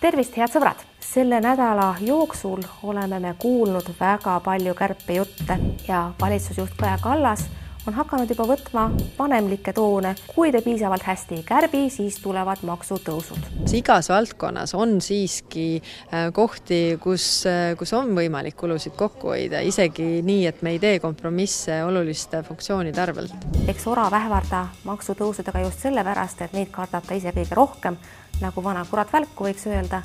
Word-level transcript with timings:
tervist, 0.00 0.36
head 0.36 0.52
sõbrad! 0.52 0.86
selle 1.10 1.40
nädala 1.42 1.94
jooksul 2.06 2.60
oleme 2.86 3.18
me 3.18 3.32
kuulnud 3.38 3.88
väga 3.98 4.36
palju 4.44 4.74
kärpejutte 4.78 5.56
ja 5.88 6.04
valitsusjuht 6.20 6.76
Kaja 6.78 6.98
Kallas 7.02 7.48
on 7.88 7.96
hakanud 7.96 8.30
juba 8.30 8.44
võtma 8.46 8.84
vanemlikke 9.18 9.72
toone. 9.74 10.14
kui 10.34 10.52
te 10.52 10.60
piisavalt 10.62 11.02
hästi 11.02 11.40
ei 11.40 11.42
kärbi, 11.48 11.80
siis 11.90 12.20
tulevad 12.22 12.62
maksutõusud. 12.62 13.48
igas 13.74 14.08
valdkonnas 14.12 14.74
on 14.74 15.00
siiski 15.00 15.82
äh, 15.82 16.30
kohti, 16.32 16.98
kus, 17.02 17.46
äh, 17.50 17.74
kus 17.78 17.92
on 17.96 18.14
võimalik 18.16 18.56
kulusid 18.60 18.94
kokku 18.96 19.32
hoida, 19.34 19.60
isegi 19.60 20.22
nii, 20.22 20.46
et 20.46 20.62
me 20.62 20.76
ei 20.76 20.78
tee 20.78 21.00
kompromisse 21.00 21.82
oluliste 21.84 22.44
funktsioonide 22.46 23.00
arvelt. 23.00 23.34
eks 23.68 23.86
orav 23.90 24.14
ähvarda 24.14 24.66
maksutõusudega 24.84 25.66
just 25.66 25.88
sellepärast, 25.88 26.46
et 26.46 26.52
neid 26.52 26.70
kardab 26.70 27.08
ta 27.08 27.18
ise 27.18 27.32
kõige 27.34 27.56
rohkem, 27.56 27.98
nagu 28.40 28.64
vana 28.64 28.84
kurat 28.90 29.12
välku, 29.12 29.44
võiks 29.44 29.66
öelda 29.66 30.02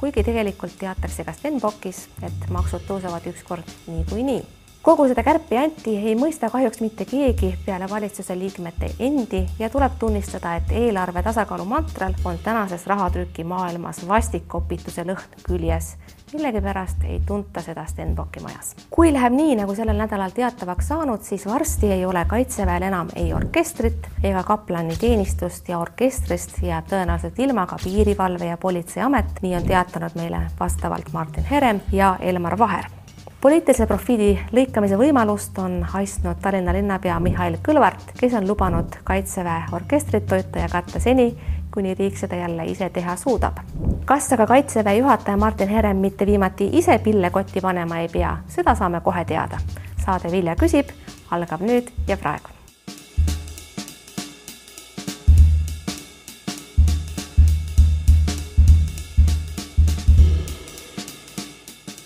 kuigi 0.00 0.24
tegelikult 0.26 0.74
teatakse 0.78 1.24
ka 1.24 1.32
Stenbockis, 1.32 2.08
et 2.26 2.50
maksud 2.52 2.84
tõusevad 2.88 3.26
ükskord 3.30 3.70
niikuinii. 3.86 4.42
nii 4.42 4.63
kogu 4.84 5.06
seda 5.08 5.22
kärpejanti 5.24 5.94
ei 5.96 6.12
mõista 6.18 6.50
kahjuks 6.52 6.82
mitte 6.84 7.06
keegi 7.08 7.54
peale 7.64 7.86
valitsuse 7.88 8.34
liikmete 8.36 8.90
endi 9.00 9.40
ja 9.58 9.70
tuleb 9.72 9.94
tunnistada, 9.98 10.56
et 10.58 10.72
eelarve 10.76 11.22
tasakaalu 11.24 11.64
mantral 11.64 12.12
on 12.24 12.36
tänases 12.44 12.84
rahatrüki 12.86 13.46
maailmas 13.48 14.02
vastik 14.08 14.44
kopituse 14.48 15.06
lõhn 15.08 15.38
küljes. 15.46 15.94
millegipärast 16.34 17.04
ei 17.04 17.20
tunta 17.26 17.62
seda 17.62 17.86
Stenbocki 17.86 18.40
majas. 18.40 18.74
kui 18.90 19.12
läheb 19.12 19.32
nii, 19.32 19.54
nagu 19.56 19.74
sellel 19.74 19.96
nädalal 19.96 20.34
teatavaks 20.36 20.88
saanud, 20.88 21.22
siis 21.22 21.46
varsti 21.46 21.92
ei 21.92 22.04
ole 22.04 22.24
Kaitseväel 22.28 22.82
enam 22.82 23.08
ei 23.16 23.32
orkestrit 23.34 24.08
ega 24.22 24.42
kaplaniteenistust 24.42 25.68
ja 25.68 25.78
orkestrist 25.78 26.60
jääb 26.62 26.90
tõenäoliselt 26.92 27.38
ilma 27.38 27.64
ka 27.66 27.78
Piirivalve 27.84 28.52
ja 28.52 28.56
Politseiamet, 28.56 29.40
nii 29.42 29.56
on 29.56 29.64
teatanud 29.64 30.20
meile 30.20 30.42
vastavalt 30.60 31.12
Martin 31.12 31.48
Herem 31.50 31.80
ja 31.92 32.16
Elmar 32.20 32.58
Vaher 32.58 32.93
poliitilise 33.44 33.84
profiili 33.86 34.28
lõikamise 34.56 34.96
võimalust 34.96 35.58
on 35.60 35.82
haistnud 35.92 36.38
Tallinna 36.40 36.72
linnapea 36.72 37.18
Mihhail 37.20 37.58
Kõlvart, 37.66 38.14
kes 38.16 38.32
on 38.38 38.48
lubanud 38.48 38.96
Kaitseväe 39.04 39.66
orkestrit 39.76 40.24
toita 40.30 40.62
ja 40.62 40.70
katta 40.72 41.00
seni, 41.00 41.26
kuni 41.74 41.92
riik 41.98 42.16
seda 42.16 42.38
jälle 42.40 42.64
ise 42.72 42.88
teha 42.88 43.18
suudab. 43.20 43.60
kas 44.08 44.32
aga 44.32 44.46
Kaitseväe 44.46 44.96
juhataja 44.96 45.36
Martin 45.36 45.68
Herem 45.68 46.00
mitte 46.00 46.26
viimati 46.26 46.70
ise 46.72 46.98
pille 46.98 47.30
kotti 47.30 47.60
panema 47.60 48.00
ei 48.00 48.08
pea, 48.08 48.36
seda 48.48 48.74
saame 48.74 49.00
kohe 49.00 49.24
teada. 49.24 49.60
saade 50.06 50.32
Vilja 50.32 50.56
küsib 50.56 50.96
algab 51.30 51.60
nüüd 51.60 51.92
ja 52.08 52.16
praegu. 52.16 52.53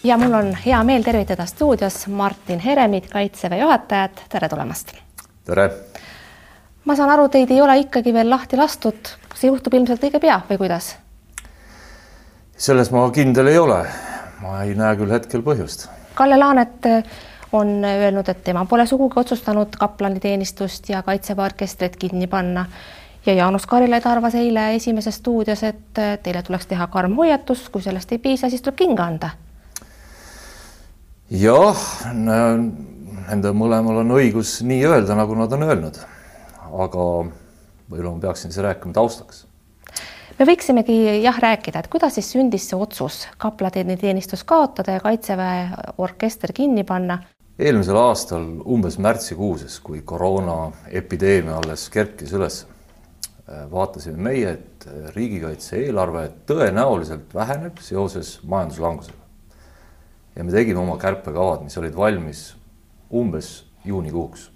Ja 0.05 0.17
mul 0.19 0.33
on 0.33 0.57
hea 0.67 0.79
meel 0.85 1.03
tervitada 1.03 1.47
stuudios 1.47 2.07
Martin 2.07 2.61
Heremit, 2.61 3.11
Kaitseväe 3.11 3.59
juhatajat, 3.59 4.23
tere 4.29 4.49
tulemast. 4.49 4.93
tere. 5.45 5.71
ma 6.85 6.97
saan 6.97 7.11
aru, 7.11 7.29
teid 7.29 7.51
ei 7.51 7.61
ole 7.61 7.79
ikkagi 7.79 8.13
veel 8.13 8.31
lahti 8.31 8.57
lastud, 8.57 9.11
see 9.35 9.51
juhtub 9.51 9.75
ilmselt 9.75 10.05
õige 10.05 10.21
pea 10.21 10.41
või 10.51 10.59
kuidas? 10.59 10.97
selles 12.57 12.91
ma 12.91 13.09
kindel 13.11 13.47
ei 13.47 13.59
ole. 13.59 13.87
ma 14.43 14.63
ei 14.63 14.75
näe 14.75 14.97
küll 14.97 15.11
hetkel 15.11 15.43
põhjust. 15.43 15.89
Kalle 16.15 16.39
Laanet 16.39 16.87
on 17.53 17.85
öelnud, 17.85 18.29
et 18.29 18.45
tema 18.45 18.65
pole 18.65 18.87
sugugi 18.87 19.19
otsustanud 19.21 19.75
kaplaniteenistust 19.79 20.89
ja 20.89 21.03
Kaitseväe 21.03 21.45
orkestrit 21.45 21.97
kinni 21.97 22.27
panna 22.27 22.67
ja 23.27 23.35
Jaanus 23.35 23.67
Karilaid 23.67 24.07
arvas 24.07 24.35
eile 24.35 24.75
Esimeses 24.75 25.19
stuudios, 25.19 25.63
et 25.63 26.01
teile 26.23 26.43
tuleks 26.43 26.67
teha 26.67 26.87
karm 26.87 27.17
hoiatus, 27.17 27.69
kui 27.69 27.83
sellest 27.83 28.13
ei 28.13 28.19
piisa, 28.19 28.51
siis 28.51 28.63
tuleb 28.63 28.79
kinga 28.87 29.05
anda 29.05 29.31
jah, 31.29 31.81
nende 32.17 33.53
mõlemal 33.57 34.01
on 34.03 34.15
õigus 34.17 34.59
nii 34.65 34.81
öelda, 34.89 35.17
nagu 35.19 35.37
nad 35.37 35.53
on 35.53 35.67
öelnud. 35.67 35.99
aga 36.69 37.05
võib-olla 37.89 38.15
ma 38.15 38.21
peaksin 38.21 38.53
siis 38.53 38.63
rääkima 38.65 38.93
taustaks. 38.97 39.45
me 40.39 40.47
võiksimegi 40.47 41.21
jah 41.23 41.39
rääkida, 41.41 41.81
et 41.81 41.89
kuidas 41.89 42.15
siis 42.15 42.31
sündis 42.33 42.69
see 42.69 42.79
otsus 42.79 43.27
kaplaniteenistus 43.37 44.45
kaotada 44.45 44.97
ja 44.97 45.01
Kaitseväe 45.01 45.69
orkester 45.99 46.53
kinni 46.53 46.85
panna. 46.85 47.19
eelmisel 47.59 47.97
aastal 47.97 48.49
umbes 48.65 48.99
märtsikuuses, 48.99 49.81
kui 49.81 50.03
koroonaepideemia 50.03 51.61
alles 51.61 51.89
kerkis 51.91 52.33
üles, 52.33 52.65
vaatasime 53.71 54.17
meie, 54.17 54.51
et 54.53 54.89
riigikaitse 55.15 55.77
eelarve 55.77 56.31
tõenäoliselt 56.47 57.35
väheneb 57.35 57.81
seoses 57.85 58.39
majanduslangusega 58.45 59.28
ja 60.39 60.45
me 60.45 60.55
tegime 60.55 60.79
oma 60.79 60.95
kärpekavad, 61.03 61.65
mis 61.67 61.77
olid 61.81 61.97
valmis 61.99 62.53
umbes 63.11 63.67
juunikuuks. 63.85 64.51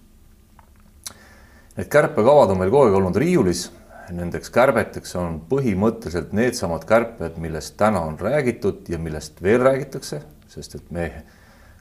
Need 1.76 1.88
kärpekavad 1.91 2.53
on 2.53 2.60
meil 2.60 2.70
kogu 2.70 2.87
aeg 2.87 2.98
olnud 3.00 3.19
riiulis, 3.19 3.65
nendeks 4.12 4.53
kärbeteks 4.53 5.16
on 5.19 5.41
põhimõtteliselt 5.50 6.34
needsamad 6.37 6.87
kärped, 6.87 7.38
millest 7.43 7.75
täna 7.81 8.04
on 8.06 8.19
räägitud 8.20 8.87
ja 8.93 9.00
millest 9.03 9.43
veel 9.43 9.62
räägitakse, 9.65 10.22
sest 10.53 10.78
et 10.78 10.91
me, 10.94 11.09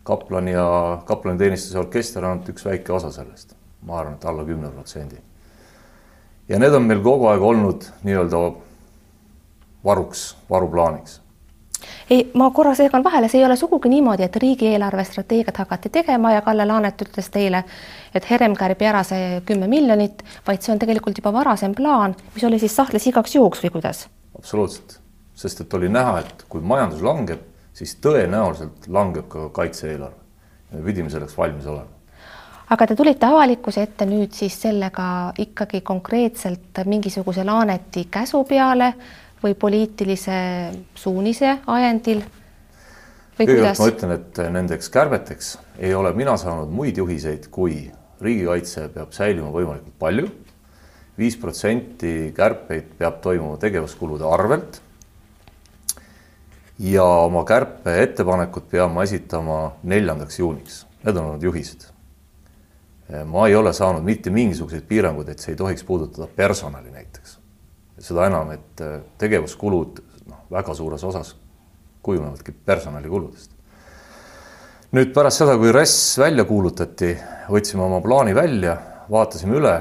kaplani 0.08 0.56
ja 0.56 0.68
kaplaniteenistuse 1.06 1.78
orkester 1.80 2.26
on 2.26 2.32
ainult 2.32 2.54
üks 2.56 2.66
väike 2.66 2.96
osa 2.96 3.12
sellest, 3.14 3.54
ma 3.86 4.00
arvan, 4.00 4.18
et 4.18 4.26
alla 4.26 4.48
kümne 4.48 4.72
protsendi. 4.74 5.22
ja 6.50 6.60
need 6.60 6.74
on 6.74 6.88
meil 6.90 7.04
kogu 7.06 7.30
aeg 7.30 7.42
olnud 7.42 7.86
nii-öelda 8.08 8.40
varuks, 9.86 10.32
varuplaaniks 10.50 11.21
ei, 12.10 12.32
ma 12.34 12.50
korra 12.52 12.74
segan 12.76 13.04
vahele, 13.04 13.30
see 13.32 13.42
ei 13.42 13.46
ole 13.46 13.56
sugugi 13.60 13.90
niimoodi, 13.90 14.26
et 14.28 14.36
riigieelarve 14.36 15.04
strateegiat 15.08 15.62
hakati 15.64 15.90
tegema 15.90 16.34
ja 16.36 16.42
Kalle 16.46 16.66
Laanet 16.66 17.02
ütles 17.06 17.30
teile, 17.34 17.64
et 18.16 18.30
Herem 18.30 18.56
kärbi 18.58 18.90
ära 18.90 19.04
see 19.08 19.42
kümme 19.46 19.70
miljonit, 19.72 20.24
vaid 20.48 20.62
see 20.62 20.74
on 20.74 20.82
tegelikult 20.82 21.22
juba 21.22 21.34
varasem 21.34 21.76
plaan, 21.78 22.16
mis 22.36 22.48
oli 22.48 22.60
siis 22.60 22.76
sahtlis 22.76 23.08
igaks 23.12 23.36
juhuks 23.36 23.64
või 23.66 23.78
kuidas? 23.78 24.08
absoluutselt, 24.38 25.00
sest 25.36 25.62
et 25.62 25.74
oli 25.78 25.90
näha, 25.92 26.20
et 26.26 26.46
kui 26.50 26.62
majandus 26.66 27.02
langeb, 27.06 27.42
siis 27.78 27.96
tõenäoliselt 28.04 28.88
langeb 28.88 29.28
ka 29.32 29.50
kaitse-eelarve. 29.62 30.20
me 30.72 30.86
pidime 30.86 31.10
selleks 31.10 31.38
valmis 31.38 31.66
olema 31.66 32.02
aga 32.72 32.88
te 32.88 32.96
tulite 32.96 33.28
avalikkuse 33.28 33.84
ette 33.84 34.06
nüüd 34.08 34.32
siis 34.36 34.56
sellega 34.64 35.06
ikkagi 35.44 35.82
konkreetselt 35.84 36.80
mingisuguse 36.88 37.44
Laaneti 37.44 38.06
käsu 38.12 38.44
peale 38.48 38.94
või 39.42 39.56
poliitilise 39.58 40.38
suunise 40.96 41.58
ajendil? 41.68 42.24
kõigepealt 43.42 43.80
ma 43.82 43.90
ütlen, 43.90 44.14
et 44.20 44.40
nendeks 44.54 44.92
kärbeteks 44.94 45.56
ei 45.82 45.96
ole 45.98 46.12
mina 46.14 46.36
saanud 46.38 46.70
muid 46.70 47.00
juhiseid, 47.00 47.48
kui 47.50 47.88
riigikaitse 48.22 48.86
peab 48.94 49.16
säilima 49.16 49.50
võimalikult 49.54 49.98
palju. 50.00 50.30
viis 51.18 51.36
protsenti 51.38 52.32
kärpeid 52.36 52.94
peab 52.98 53.22
toimuma 53.22 53.58
tegevuskulude 53.58 54.26
arvelt. 54.26 54.82
ja 56.80 57.04
oma 57.04 57.44
kärpeettepanekud 57.46 58.70
pean 58.70 58.92
ma 58.92 59.04
esitama 59.04 59.74
neljandaks 59.84 60.40
juuniks, 60.40 60.86
need 61.04 61.18
on 61.18 61.26
olnud 61.26 61.44
juhised. 61.44 61.90
ma 63.26 63.48
ei 63.48 63.56
ole 63.56 63.74
saanud 63.74 64.04
mitte 64.04 64.30
mingisuguseid 64.30 64.86
piiranguid, 64.88 65.30
et 65.30 65.40
see 65.40 65.56
ei 65.56 65.58
tohiks 65.58 65.84
puudutada 65.84 66.28
personali 66.28 66.92
näiteks 66.92 67.41
seda 68.02 68.28
enam, 68.30 68.52
et 68.56 68.84
äh, 68.84 69.00
tegevuskulud 69.22 70.02
noh, 70.30 70.44
väga 70.52 70.76
suures 70.78 71.04
osas 71.08 71.36
kujunevadki 72.02 72.54
personalikuludest. 72.66 73.52
nüüd 74.92 75.14
pärast 75.16 75.44
seda, 75.44 75.56
kui 75.60 75.72
RES 75.72 75.96
välja 76.20 76.46
kuulutati, 76.46 77.14
võtsime 77.52 77.86
oma 77.86 78.02
plaani 78.04 78.36
välja, 78.36 78.76
vaatasime 79.12 79.56
üle 79.60 79.76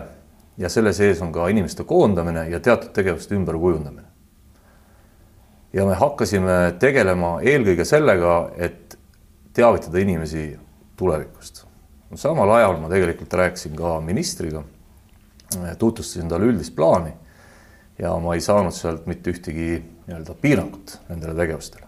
ja 0.61 0.69
selle 0.71 0.93
sees 0.95 1.23
on 1.25 1.33
ka 1.33 1.49
inimeste 1.51 1.85
koondamine 1.89 2.47
ja 2.51 2.61
teatud 2.61 2.93
tegevuste 2.95 3.35
ümberkujundamine. 3.35 4.07
ja 5.73 5.87
me 5.87 5.95
hakkasime 5.95 6.77
tegelema 6.79 7.39
eelkõige 7.41 7.85
sellega, 7.85 8.51
et 8.57 8.99
teavitada 9.53 9.99
inimesi 9.99 10.59
tulevikust. 10.97 11.65
samal 12.15 12.51
ajal 12.51 12.77
ma 12.81 12.93
tegelikult 12.93 13.33
rääkisin 13.33 13.75
ka 13.77 14.01
ministriga, 14.01 14.63
tutvustasin 15.79 16.29
talle 16.29 16.53
üldist 16.53 16.77
plaani 16.77 17.15
ja 18.01 18.17
ma 18.23 18.35
ei 18.35 18.43
saanud 18.45 18.75
sealt 18.75 19.07
mitte 19.11 19.33
ühtegi 19.35 19.79
nii-öelda 20.07 20.35
piirangut 20.41 20.97
nendele 21.09 21.35
tegevustele. 21.39 21.87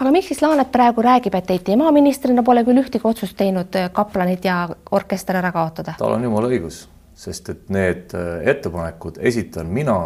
aga 0.00 0.12
miks 0.14 0.30
siis 0.32 0.42
Laanet 0.42 0.72
praegu 0.72 1.02
räägib, 1.04 1.34
et 1.34 1.50
ei, 1.50 1.60
tema 1.64 1.90
ministrina 1.92 2.42
pole 2.42 2.64
küll 2.64 2.82
ühtegi 2.82 3.08
otsust 3.08 3.36
teinud 3.36 3.76
äh, 3.78 3.90
kaplanid 3.92 4.44
ja 4.44 4.64
orkester 4.90 5.38
ära 5.40 5.52
kaotada? 5.52 5.96
tal 5.98 6.16
on 6.16 6.24
jumala 6.28 6.50
õigus, 6.52 6.86
sest 7.14 7.52
et 7.52 7.68
need 7.72 8.14
äh, 8.16 8.46
ettepanekud 8.54 9.20
esitan 9.20 9.72
mina 9.72 9.98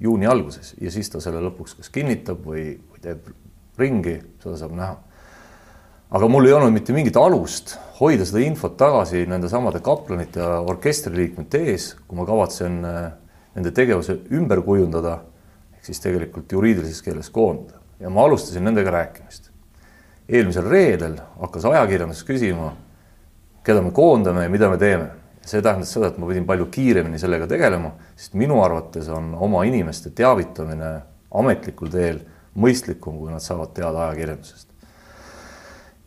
juuni 0.00 0.26
alguses 0.30 0.74
ja 0.80 0.92
siis 0.94 1.10
ta 1.10 1.20
selle 1.20 1.42
lõpuks 1.48 1.76
kas 1.78 1.92
kinnitab 1.92 2.40
või, 2.46 2.70
või 2.90 3.04
teeb 3.04 3.28
ringi, 3.78 4.18
seda 4.42 4.56
saab 4.58 4.74
näha. 4.78 4.96
aga 6.10 6.28
mul 6.28 6.48
ei 6.48 6.56
olnud 6.56 6.74
mitte 6.74 6.96
mingit 6.96 7.16
alust 7.16 7.76
hoida 8.00 8.26
seda 8.26 8.42
infot 8.44 8.76
tagasi 8.78 9.26
nende 9.28 9.50
samade 9.50 9.82
kaplanite 9.84 10.40
ja 10.40 10.60
orkestri 10.60 11.16
liikmete 11.16 11.64
ees, 11.72 11.92
kui 12.06 12.18
ma 12.18 12.26
kavatsen 12.28 12.84
äh, 12.86 13.08
nende 13.56 13.72
tegevuse 13.74 14.18
ümber 14.34 14.62
kujundada, 14.64 15.18
ehk 15.76 15.88
siis 15.88 16.00
tegelikult 16.02 16.52
juriidilises 16.52 17.02
keeles 17.02 17.30
koondada. 17.30 17.78
ja 18.00 18.10
ma 18.10 18.22
alustasin 18.24 18.64
nendega 18.64 18.90
rääkimist. 18.90 19.50
eelmisel 20.28 20.68
reedel 20.70 21.16
hakkas 21.40 21.64
ajakirjandus 21.64 22.22
küsima, 22.24 22.72
keda 23.64 23.82
me 23.82 23.90
koondame 23.90 24.42
ja 24.42 24.48
mida 24.48 24.70
me 24.70 24.78
teeme. 24.78 25.10
see 25.48 25.62
tähendas 25.64 25.92
seda, 25.92 26.10
et 26.10 26.18
ma 26.20 26.26
pidin 26.28 26.44
palju 26.44 26.66
kiiremini 26.68 27.18
sellega 27.18 27.46
tegelema, 27.48 27.94
sest 28.16 28.34
minu 28.36 28.60
arvates 28.60 29.06
on 29.08 29.30
oma 29.34 29.62
inimeste 29.64 30.10
teavitamine 30.10 30.90
ametlikul 31.32 31.88
teel 31.88 32.18
mõistlikum, 32.52 33.16
kui 33.16 33.32
nad 33.32 33.40
saavad 33.40 33.72
teada 33.72 34.08
ajakirjandusest. 34.08 34.68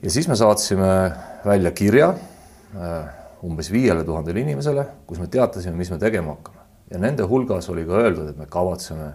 ja 0.04 0.12
siis 0.12 0.28
me 0.28 0.36
saatsime 0.36 1.12
välja 1.46 1.72
kirja 1.72 2.14
äh, 2.14 3.10
umbes 3.44 3.72
viiele 3.72 4.04
tuhandele 4.04 4.40
inimesele, 4.40 4.86
kus 5.08 5.20
me 5.20 5.28
teatasime, 5.28 5.76
mis 5.76 5.90
me 5.92 5.98
tegema 5.98 6.38
hakkame 6.38 6.61
ja 6.92 7.00
nende 7.00 7.24
hulgas 7.24 7.70
oli 7.70 7.86
ka 7.88 8.00
öeldud, 8.04 8.30
et 8.30 8.38
me 8.38 8.46
kavatseme 8.50 9.14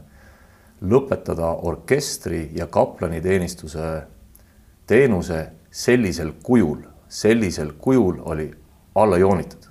lõpetada 0.83 1.53
orkestri 1.69 2.51
ja 2.57 2.67
kaplaniteenistuse 2.67 4.03
teenuse 4.87 5.47
sellisel 5.71 6.33
kujul, 6.43 6.83
sellisel 7.09 7.73
kujul 7.81 8.21
oli 8.25 8.51
alla 8.95 9.19
joonitud. 9.19 9.63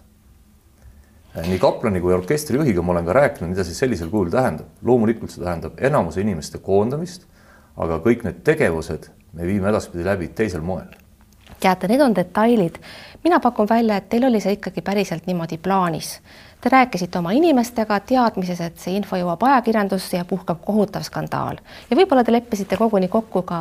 nii 1.48 1.60
kaplani 1.60 2.00
kui 2.00 2.13
orkestri 2.13 2.57
juhiga 2.57 2.81
ma 2.81 2.94
olen 2.94 3.06
ka 3.06 3.13
rääkinud, 3.13 3.50
mida 3.52 3.63
see 3.63 3.75
sellisel 3.75 4.10
kujul 4.10 4.30
tähendab. 4.30 4.68
loomulikult 4.81 5.31
see 5.31 5.44
tähendab 5.44 5.74
enamuse 5.78 6.22
inimeste 6.22 6.57
koondamist, 6.57 7.25
aga 7.78 8.00
kõik 8.00 8.24
need 8.24 8.44
tegevused 8.44 9.10
me 9.34 9.48
viime 9.48 9.69
edaspidi 9.69 10.06
läbi 10.06 10.28
teisel 10.28 10.62
moel. 10.62 10.88
teate, 11.60 11.88
need 11.88 12.02
on 12.02 12.16
detailid. 12.16 12.78
mina 13.24 13.40
pakun 13.40 13.68
välja, 13.69 13.98
et 13.98 14.10
teil 14.10 14.24
oli 14.24 14.40
see 14.40 14.54
ikkagi 14.60 14.81
päriselt 14.81 15.28
niimoodi 15.28 15.57
plaanis 15.57 16.19
Te 16.65 16.69
rääkisite 16.69 17.19
oma 17.19 17.29
inimestega 17.31 18.00
teadmises, 18.09 18.57
et 18.65 18.79
see 18.81 18.95
info 18.97 19.19
jõuab 19.19 19.44
ajakirjandusse 19.45 20.17
ja 20.17 20.25
puhkab 20.25 20.63
kohutav 20.65 21.03
skandaal 21.06 21.59
ja 21.91 21.97
võib-olla 22.00 22.23
te 22.25 22.33
leppisite 22.33 22.79
koguni 22.81 23.06
kokku 23.06 23.44
ka 23.45 23.59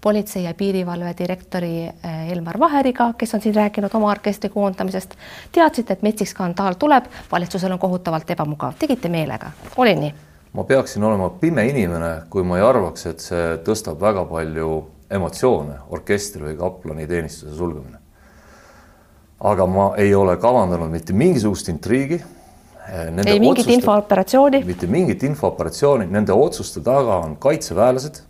politsei 0.00 0.44
ja 0.44 0.52
piirivalve 0.54 1.10
direktori 1.18 1.72
eh, 1.88 2.20
Elmar 2.30 2.60
Vaheriga, 2.62 3.08
kes 3.18 3.34
on 3.34 3.42
siin 3.42 3.56
rääkinud 3.56 3.96
oma 3.98 4.12
orkestri 4.12 4.52
koondamisest. 4.54 5.16
teadsite, 5.52 5.96
et 5.98 6.04
metsik 6.06 6.30
skandaal 6.30 6.78
tuleb, 6.78 7.08
valitsusel 7.32 7.74
on 7.74 7.80
kohutavalt 7.82 8.30
ebamugav, 8.30 8.78
tegite 8.78 9.10
meelega, 9.10 9.50
oli 9.76 9.96
nii? 10.04 10.12
ma 10.52 10.64
peaksin 10.64 11.08
olema 11.10 11.28
pime 11.42 11.66
inimene, 11.66 12.12
kui 12.30 12.46
ma 12.46 12.60
ei 12.60 12.64
arvaks, 12.68 13.06
et 13.10 13.26
see 13.26 13.50
tõstab 13.66 13.98
väga 13.98 14.22
palju 14.30 14.78
emotsioone, 15.10 15.80
orkestri 15.90 16.52
või 16.52 16.54
kaplani 16.62 17.10
teenistuse 17.10 17.58
sulgemine. 17.58 17.98
aga 19.40 19.66
ma 19.66 19.90
ei 19.96 20.14
ole 20.14 20.36
kavandanud 20.36 20.94
mitte 20.94 21.12
mingisugust 21.12 21.74
intriigi 21.74 22.22
Nende 22.84 23.30
ei 23.30 23.40
mingit 23.40 23.64
otsuste, 23.64 23.72
infooperatsiooni? 23.72 24.60
mitte 24.68 24.86
mingit 24.86 25.22
infooperatsiooni, 25.24 26.06
nende 26.12 26.32
otsuste 26.36 26.82
taga 26.84 27.16
on 27.24 27.36
kaitseväelased, 27.40 28.20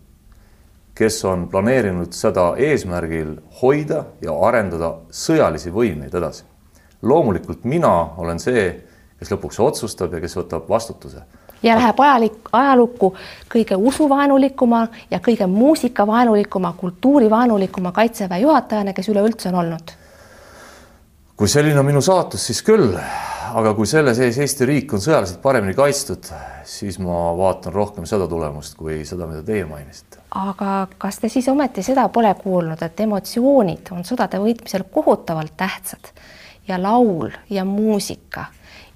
kes 0.95 1.17
on 1.27 1.47
planeerinud 1.51 2.15
seda 2.15 2.53
eesmärgil 2.57 3.33
hoida 3.61 4.05
ja 4.23 4.35
arendada 4.47 4.93
sõjalisi 5.11 5.73
võimeid 5.75 6.15
edasi. 6.15 6.45
loomulikult 7.01 7.65
mina 7.67 7.91
olen 8.17 8.39
see, 8.39 8.69
kes 9.19 9.31
lõpuks 9.35 9.59
otsustab 9.59 10.13
ja 10.13 10.23
kes 10.23 10.37
võtab 10.39 10.69
vastutuse. 10.69 11.25
ja 11.63 11.75
läheb 11.75 11.99
ajalik, 11.99 12.39
ajalukku 12.53 13.13
kõige 13.51 13.75
usuvaenulikuma 13.75 14.87
ja 15.11 15.19
kõige 15.19 15.47
muusikavaenulikuma, 15.47 16.73
kultuurivaenulikuma 16.77 17.91
kaitseväe 17.91 18.39
juhatajana, 18.39 18.93
kes 18.93 19.09
üleüldse 19.09 19.49
on 19.49 19.55
olnud. 19.55 19.91
kui 21.35 21.47
selline 21.47 21.79
on 21.79 21.85
minu 21.85 22.01
saatus, 22.01 22.47
siis 22.47 22.63
küll 22.63 22.95
aga 23.55 23.71
kui 23.75 23.87
selle 23.87 24.11
sees 24.17 24.37
Eesti 24.41 24.67
riik 24.67 24.93
on 24.95 25.03
sõjaliselt 25.03 25.39
paremini 25.43 25.75
kaitstud, 25.77 26.27
siis 26.67 26.97
ma 26.99 27.29
vaatan 27.37 27.73
rohkem 27.75 28.07
seda 28.09 28.27
tulemust 28.27 28.75
kui 28.79 29.03
seda, 29.07 29.27
mida 29.29 29.43
teie 29.47 29.63
mainisite. 29.69 30.19
aga 30.35 30.87
kas 30.99 31.21
te 31.21 31.29
siis 31.31 31.47
ometi 31.51 31.83
seda 31.85 32.07
pole 32.09 32.33
kuulnud, 32.41 32.81
et 32.83 32.99
emotsioonid 33.05 33.93
on 33.95 34.03
sõdade 34.07 34.41
võitmisel 34.43 34.83
kohutavalt 34.91 35.55
tähtsad 35.57 36.11
ja 36.67 36.79
laul 36.81 37.31
ja 37.49 37.63
muusika 37.65 38.49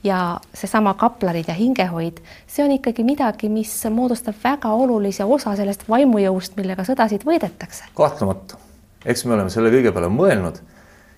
ja 0.03 0.39
seesama 0.53 0.93
kaplarid 0.99 1.47
ja 1.47 1.55
hingehoid, 1.55 2.19
see 2.47 2.63
on 2.63 2.75
ikkagi 2.75 3.03
midagi, 3.07 3.49
mis 3.51 3.71
moodustab 3.91 4.35
väga 4.43 4.71
olulise 4.75 5.23
osa 5.23 5.55
sellest 5.59 5.87
vaimujõust, 5.89 6.55
millega 6.59 6.83
sõdasid 6.87 7.23
võidetakse. 7.27 7.87
kahtlemata, 7.95 8.59
eks 9.05 9.25
me 9.25 9.37
oleme 9.37 9.55
selle 9.55 9.71
kõige 9.71 9.95
peale 9.95 10.11
mõelnud 10.11 10.59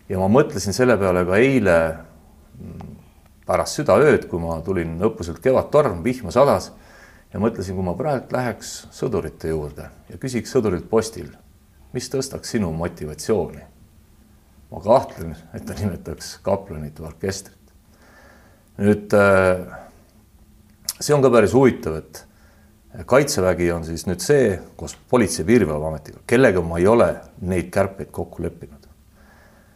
ja 0.09 0.21
ma 0.21 0.29
mõtlesin 0.29 0.77
selle 0.77 0.97
peale 1.01 1.25
ka 1.25 1.41
eile 1.41 1.77
pärast 3.47 3.79
südaööd, 3.79 4.27
kui 4.29 4.41
ma 4.41 4.59
tulin 4.65 4.97
õppuselt 5.01 5.41
Kevadtorm, 5.43 6.03
vihma 6.05 6.33
sadas 6.33 6.71
ja 7.33 7.41
mõtlesin, 7.41 7.75
kui 7.77 7.85
ma 7.85 7.95
praegu 7.97 8.35
läheks 8.35 8.73
sõdurite 8.93 9.51
juurde 9.51 9.89
ja 10.09 10.19
küsiks 10.21 10.51
sõdurilt 10.53 10.89
postil, 10.89 11.29
mis 11.95 12.09
tõstaks 12.11 12.55
sinu 12.55 12.71
motivatsiooni. 12.75 13.67
ma 14.71 14.79
kahtlen, 14.79 15.35
et 15.53 15.65
ta 15.65 15.73
nimetaks 15.75 16.38
kaplanit 16.43 16.99
või 16.99 17.07
orkestrit. 17.07 17.73
nüüd 18.77 19.13
äh, 19.13 19.65
see 20.99 21.15
on 21.15 21.21
ka 21.21 21.31
päris 21.33 21.53
huvitav, 21.53 21.97
et 21.97 22.25
kaitsevägi 23.05 23.71
on 23.71 23.85
siis 23.85 24.05
nüüd 24.07 24.21
see 24.23 24.59
koos 24.75 24.97
Politsei- 25.09 25.43
ja 25.43 25.45
Piirivalveametiga, 25.45 26.19
kellega 26.27 26.61
ma 26.61 26.79
ei 26.79 26.88
ole 26.88 27.15
neid 27.41 27.71
kärpeid 27.71 28.11
kokku 28.11 28.43
leppinud. 28.43 28.88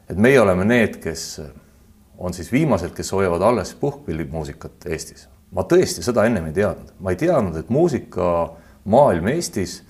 et 0.09 0.17
meie 0.17 0.39
oleme 0.39 0.65
need, 0.65 0.99
kes 1.01 1.41
on 2.17 2.33
siis 2.33 2.51
viimased, 2.51 2.93
kes 2.95 3.11
hoiavad 3.11 3.41
alles 3.41 3.75
puhkpillimuusikat 3.79 4.87
Eestis. 4.89 5.27
ma 5.51 5.63
tõesti 5.63 6.03
seda 6.03 6.25
ennem 6.27 6.49
ei 6.49 6.53
teadnud, 6.53 6.95
ma 6.99 7.13
ei 7.13 7.19
teadnud, 7.19 7.55
et 7.59 7.69
muusikamaailm 7.69 9.27
Eestis 9.31 9.83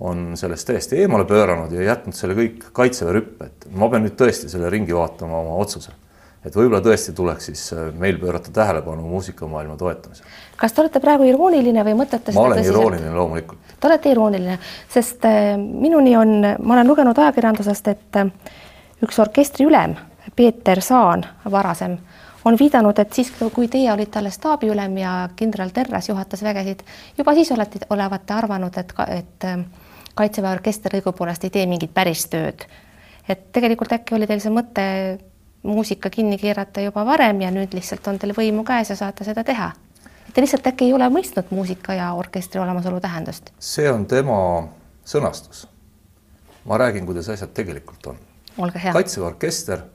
on 0.00 0.30
sellest 0.38 0.68
täiesti 0.68 1.00
eemale 1.02 1.26
pööranud 1.28 1.72
ja 1.76 1.90
jätnud 1.90 2.16
selle 2.16 2.36
kõik 2.38 2.70
kaitseväe 2.76 3.16
rüppe, 3.18 3.50
et 3.50 3.66
ma 3.76 3.88
pean 3.92 4.06
nüüd 4.06 4.16
tõesti 4.18 4.48
selle 4.48 4.70
ringi 4.72 4.96
vaatama 4.96 5.42
oma 5.42 5.58
otsuse. 5.60 5.92
et 6.44 6.54
võib-olla 6.56 6.80
tõesti 6.80 7.12
tuleks 7.12 7.50
siis 7.50 7.66
äh, 7.76 7.90
meil 7.92 8.16
pöörata 8.18 8.50
tähelepanu 8.52 9.02
muusikamaailma 9.08 9.76
toetamisele. 9.76 10.28
kas 10.56 10.72
te 10.72 10.80
olete 10.80 11.00
praegu 11.00 11.24
irooniline 11.28 11.84
või 11.84 11.98
mõtlete 12.00 12.34
ma 12.34 12.46
olen 12.48 12.64
irooniline 12.64 13.14
loomulikult. 13.14 13.74
Te 13.80 13.88
olete 13.88 14.10
irooniline, 14.10 14.58
sest 14.88 15.24
äh, 15.28 15.56
minuni 15.58 16.16
on, 16.16 16.38
ma 16.40 16.78
olen 16.78 16.88
lugenud 16.88 17.18
ajakirjandusest, 17.18 17.92
et 17.92 18.22
äh, 18.22 18.32
üks 19.04 19.20
orkestri 19.20 19.68
ülem 19.68 19.98
Peeter 20.40 20.80
Saan, 20.80 21.26
varasem, 21.50 21.98
on 22.44 22.56
viidanud, 22.58 22.98
et 22.98 23.12
siis, 23.12 23.28
kui 23.52 23.66
teie 23.68 23.90
olite 23.92 24.18
alles 24.18 24.38
staabiülem 24.38 24.94
ja 24.96 25.10
kindral 25.36 25.68
Terras 25.76 26.08
juhatas 26.08 26.40
vägesid, 26.42 26.80
juba 27.18 27.34
siis 27.36 27.50
olete, 27.52 27.82
olevate 27.92 28.32
arvanud, 28.32 28.78
et, 28.80 28.94
et 29.12 29.44
ähm, 29.44 29.66
Kaitseväe 30.14 30.54
orkester 30.56 30.96
õigupoolest 30.96 31.44
ei 31.44 31.52
tee 31.52 31.66
mingit 31.68 31.92
päris 31.92 32.24
tööd. 32.32 32.64
et 33.28 33.52
tegelikult 33.52 33.92
äkki 33.92 34.16
oli 34.16 34.26
teil 34.26 34.40
see 34.40 34.54
mõte 34.56 34.86
muusika 35.62 36.10
kinni 36.10 36.38
keerata 36.38 36.80
juba 36.80 37.04
varem 37.04 37.44
ja 37.44 37.52
nüüd 37.52 37.76
lihtsalt 37.76 38.08
on 38.08 38.18
teil 38.18 38.32
võimu 38.32 38.64
käes 38.64 38.90
ja 38.90 38.96
saate 38.96 39.28
seda 39.28 39.44
teha. 39.44 39.70
Te 40.32 40.40
lihtsalt 40.40 40.72
äkki 40.72 40.88
ei 40.88 40.96
ole 40.96 41.12
mõistnud 41.12 41.52
muusika 41.52 42.00
ja 42.00 42.14
orkestri 42.16 42.64
olemasolu 42.64 43.00
tähendust? 43.00 43.52
see 43.58 43.92
on 43.92 44.06
tema 44.06 44.40
sõnastus. 45.04 45.66
ma 46.64 46.78
räägin, 46.78 47.06
kuidas 47.06 47.28
asjad 47.28 47.52
tegelikult 47.52 48.06
on. 48.06 48.28
kaitseväe 48.92 49.26
orkester 49.26 49.88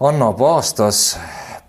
annab 0.00 0.40
aastas 0.40 1.18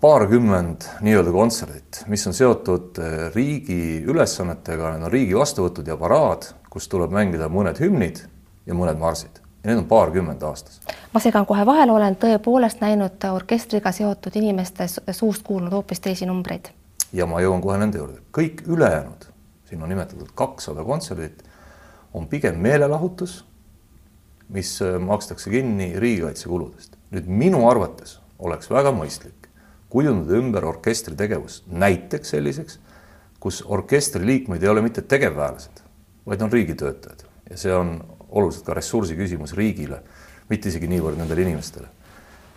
paarkümmend 0.00 0.84
nii-öelda 1.00 1.32
kontserdit, 1.32 2.02
mis 2.06 2.26
on 2.26 2.34
seotud 2.36 2.98
eh, 3.00 3.34
riigi 3.34 4.04
ülesannetega, 4.04 4.92
need 4.92 5.06
on 5.08 5.12
riigi 5.12 5.36
vastuvõtud 5.36 5.88
ja 5.88 5.96
paraad, 5.96 6.50
kus 6.70 6.90
tuleb 6.92 7.14
mängida 7.14 7.48
mõned 7.48 7.80
hümnid 7.80 8.20
ja 8.68 8.76
mõned 8.76 9.00
marsid 9.00 9.40
ja 9.40 9.70
need 9.70 9.80
on 9.80 9.88
paarkümmend 9.88 10.44
aastas. 10.44 10.80
ma 11.14 11.22
segan 11.24 11.46
kohe 11.48 11.64
vahele, 11.66 11.92
olen 11.92 12.18
tõepoolest 12.20 12.84
näinud 12.84 13.24
orkestriga 13.32 13.92
seotud 13.96 14.36
inimeste 14.36 14.90
suust 15.10 15.42
kuulnud 15.42 15.72
hoopis 15.72 16.04
teisi 16.04 16.28
numbreid. 16.28 16.68
ja 17.12 17.26
ma 17.26 17.40
jõuan 17.40 17.64
kohe 17.64 17.78
nende 17.80 17.98
juurde, 17.98 18.20
kõik 18.28 18.62
ülejäänud, 18.68 19.24
siin 19.70 19.82
on 19.82 19.88
nimetatud 19.88 20.28
kakssada 20.34 20.84
kontserdit, 20.84 21.42
on 22.12 22.28
pigem 22.28 22.60
meelelahutus, 22.60 23.40
mis 24.52 24.76
eh, 24.82 25.00
makstakse 25.00 25.50
kinni 25.50 25.94
riigikaitsekuludest 25.96 26.97
nüüd 27.14 27.28
minu 27.28 27.64
arvates 27.70 28.18
oleks 28.38 28.70
väga 28.70 28.92
mõistlik 28.94 29.48
kujundada 29.88 30.36
ümber 30.36 30.66
orkestri 30.68 31.16
tegevus 31.16 31.62
näiteks 31.66 32.34
selliseks, 32.34 32.78
kus 33.40 33.62
orkestri 33.66 34.26
liikmeid 34.26 34.62
ei 34.62 34.68
ole 34.68 34.82
mitte 34.84 35.02
tegevväelased, 35.02 35.82
vaid 36.26 36.42
on 36.42 36.52
riigitöötajad 36.52 37.24
ja 37.50 37.56
see 37.56 37.74
on 37.74 37.96
oluliselt 38.28 38.66
ka 38.66 38.76
ressursi 38.76 39.16
küsimus 39.16 39.54
riigile, 39.56 40.02
mitte 40.50 40.68
isegi 40.68 40.88
niivõrd 40.90 41.16
nendele 41.20 41.46
inimestele, 41.46 41.88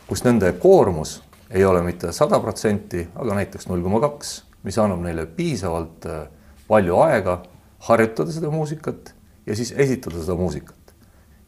kus 0.08 0.26
nende 0.28 0.52
koormus 0.60 1.22
ei 1.52 1.64
ole 1.66 1.84
mitte 1.84 2.12
sada 2.16 2.40
protsenti, 2.44 3.06
aga 3.16 3.40
näiteks 3.40 3.70
null 3.70 3.84
koma 3.84 4.02
kaks, 4.04 4.42
mis 4.68 4.78
annab 4.80 5.02
neile 5.06 5.26
piisavalt 5.26 6.08
äh, 6.08 6.28
palju 6.68 7.00
aega 7.04 7.42
harjutada 7.88 8.32
seda 8.32 8.52
muusikat 8.52 9.14
ja 9.48 9.56
siis 9.56 9.74
esitada 9.78 10.20
seda 10.20 10.36
muusikat. 10.36 10.78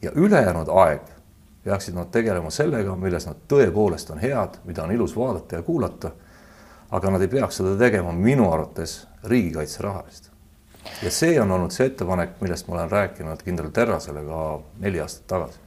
ja 0.02 0.10
ülejäänud 0.14 0.68
aeg 0.68 1.13
peaksid 1.64 1.94
nad 1.94 2.10
tegelema 2.12 2.50
sellega, 2.52 2.96
milles 2.96 3.26
nad 3.26 3.40
tõepoolest 3.48 4.12
on 4.12 4.20
head, 4.20 4.60
mida 4.68 4.84
on 4.84 4.92
ilus 4.92 5.16
vaadata 5.16 5.60
ja 5.60 5.62
kuulata. 5.62 6.10
aga 6.94 7.10
nad 7.10 7.22
ei 7.24 7.28
peaks 7.28 7.56
seda 7.58 7.72
tegema 7.78 8.12
minu 8.12 8.50
arvates 8.52 9.06
riigikaitse 9.24 9.82
raha 9.82 10.04
eest. 10.06 10.30
ja 11.02 11.10
see 11.10 11.40
on 11.40 11.50
olnud 11.50 11.72
see 11.72 11.86
ettepanek, 11.86 12.36
millest 12.40 12.68
ma 12.68 12.74
olen 12.74 12.90
rääkinud 12.90 13.42
kindral 13.42 13.70
Terrasele 13.70 14.24
ka 14.24 14.42
neli 14.80 15.00
aastat 15.00 15.26
tagasi. 15.26 15.58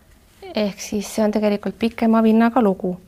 ehk 0.55 0.79
siis 0.81 1.15
see 1.15 1.25
on 1.25 1.31
tegelikult 1.31 1.79
pikema 1.79 2.23
vinnaga 2.23 2.61
lugu. 2.61 2.99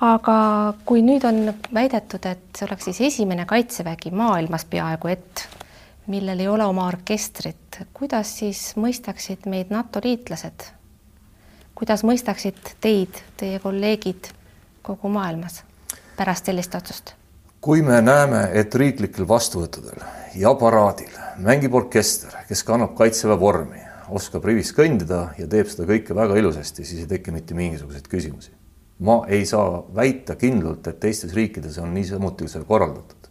aga 0.00 0.36
kui 0.84 1.02
nüüd 1.02 1.24
on 1.24 1.54
väidetud, 1.74 2.26
et 2.26 2.44
see 2.58 2.68
oleks 2.68 2.84
siis 2.84 3.00
esimene 3.00 3.46
kaitsevägi 3.46 4.10
maailmas 4.10 4.64
peaaegu 4.64 5.08
et, 5.08 5.48
millel 6.06 6.40
ei 6.40 6.48
ole 6.48 6.64
oma 6.64 6.86
orkestrit, 6.86 7.80
kuidas 7.94 8.38
siis 8.38 8.76
mõistaksid 8.76 9.48
meid 9.48 9.70
NATO 9.70 10.00
liitlased? 10.04 10.81
Kuidas 11.82 12.04
mõistaksid 12.06 12.76
teid, 12.78 13.16
teie 13.34 13.58
kolleegid 13.58 14.28
kogu 14.86 15.08
maailmas 15.10 15.64
pärast 16.14 16.46
sellist 16.46 16.76
otsust? 16.78 17.16
kui 17.62 17.82
me 17.82 17.96
näeme, 18.02 18.44
et 18.54 18.74
riiklikel 18.78 19.26
vastuvõttudel 19.26 19.98
ja 20.38 20.52
paraadil 20.58 21.16
mängib 21.42 21.74
orkester, 21.74 22.36
kes 22.46 22.62
kannab 22.66 22.94
kaitseväe 22.98 23.38
vormi, 23.40 23.82
oskab 24.14 24.46
rivis 24.46 24.70
kõndida 24.76 25.24
ja 25.38 25.48
teeb 25.50 25.72
seda 25.72 25.88
kõike 25.90 26.14
väga 26.14 26.38
ilusasti, 26.38 26.86
siis 26.86 27.02
ei 27.02 27.10
teki 27.10 27.34
mitte 27.34 27.58
mingisuguseid 27.58 28.06
küsimusi. 28.06 28.54
ma 28.98 29.24
ei 29.26 29.42
saa 29.46 29.82
väita 29.94 30.36
kindlalt, 30.38 30.86
et 30.86 31.00
teistes 31.00 31.34
riikides 31.34 31.78
on 31.82 31.94
niisamuti 31.94 32.48
see 32.48 32.62
korraldatud. 32.62 33.26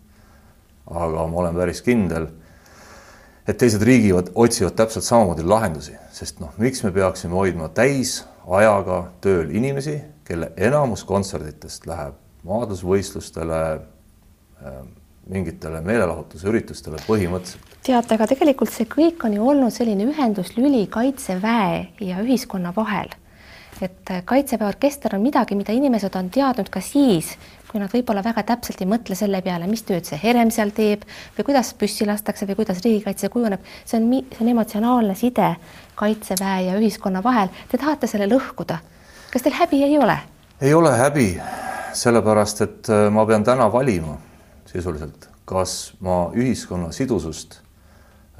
aga 0.87 1.27
ma 1.27 1.39
olen 1.45 1.55
päris 1.55 1.81
kindel, 1.81 2.27
et 3.47 3.57
teised 3.57 3.81
riigid 3.81 4.35
otsivad 4.35 4.75
täpselt 4.75 5.07
samamoodi 5.07 5.47
lahendusi, 5.47 5.95
sest 6.11 6.43
noh, 6.43 6.51
miks 6.57 6.83
me 6.83 6.91
peaksime 6.91 7.33
hoidma 7.33 7.69
täisajaga 8.51 8.97
tööl 9.23 9.53
inimesi, 9.55 10.01
kelle 10.27 10.51
enamus 10.57 11.05
kontserditest 11.07 11.85
läheb 11.87 12.17
maadlusvõistlustele 12.43 13.61
Ähm, 14.61 14.89
mingitele 15.31 15.79
meelelahutusüritustele 15.81 16.99
põhimõtteliselt. 17.07 17.69
teate, 17.85 18.13
aga 18.13 18.25
tegelikult 18.29 18.69
see 18.73 18.85
kõik 18.89 19.23
on 19.25 19.33
ju 19.33 19.45
olnud 19.47 19.73
selline 19.73 20.05
ühenduslüli 20.09 20.83
Kaitseväe 20.91 21.79
ja 22.01 22.19
ühiskonna 22.21 22.73
vahel. 22.75 23.09
et 23.81 24.11
äh, 24.11 24.21
Kaitseväe 24.25 24.67
orkester 24.67 25.15
on 25.15 25.23
midagi, 25.25 25.55
mida 25.55 25.73
inimesed 25.73 26.15
on 26.15 26.29
teadnud 26.29 26.69
ka 26.69 26.81
siis, 26.81 27.37
kui 27.71 27.79
nad 27.79 27.91
võib-olla 27.93 28.23
väga 28.25 28.43
täpselt 28.49 28.81
ei 28.83 28.89
mõtle 28.91 29.15
selle 29.15 29.39
peale, 29.45 29.67
mis 29.71 29.85
tööd 29.87 30.07
see 30.07 30.19
Herem 30.19 30.51
seal 30.51 30.73
teeb 30.75 31.05
või 31.37 31.47
kuidas 31.47 31.71
püssi 31.79 32.07
lastakse 32.07 32.47
või 32.49 32.57
kuidas 32.59 32.83
riigikaitse 32.83 33.29
kujuneb. 33.31 33.63
see 33.85 34.01
on, 34.01 34.09
see 34.33 34.43
on 34.45 34.51
emotsionaalne 34.51 35.15
side 35.15 35.55
Kaitseväe 35.95 36.65
ja 36.65 36.77
ühiskonna 36.79 37.21
vahel. 37.23 37.51
Te 37.69 37.77
tahate 37.77 38.07
selle 38.07 38.27
lõhkuda. 38.27 38.79
kas 39.31 39.41
teil 39.41 39.55
häbi 39.55 39.83
ei 39.83 39.97
ole? 39.97 40.17
ei 40.61 40.73
ole 40.73 40.91
häbi, 40.97 41.29
sellepärast 41.93 42.61
et 42.61 42.89
äh, 42.89 43.09
ma 43.09 43.25
pean 43.25 43.43
täna 43.43 43.71
valima 43.71 44.17
sisuliselt, 44.65 45.29
kas 45.45 45.93
ma 45.99 46.29
ühiskonna 46.35 46.91
sidusust 46.91 47.61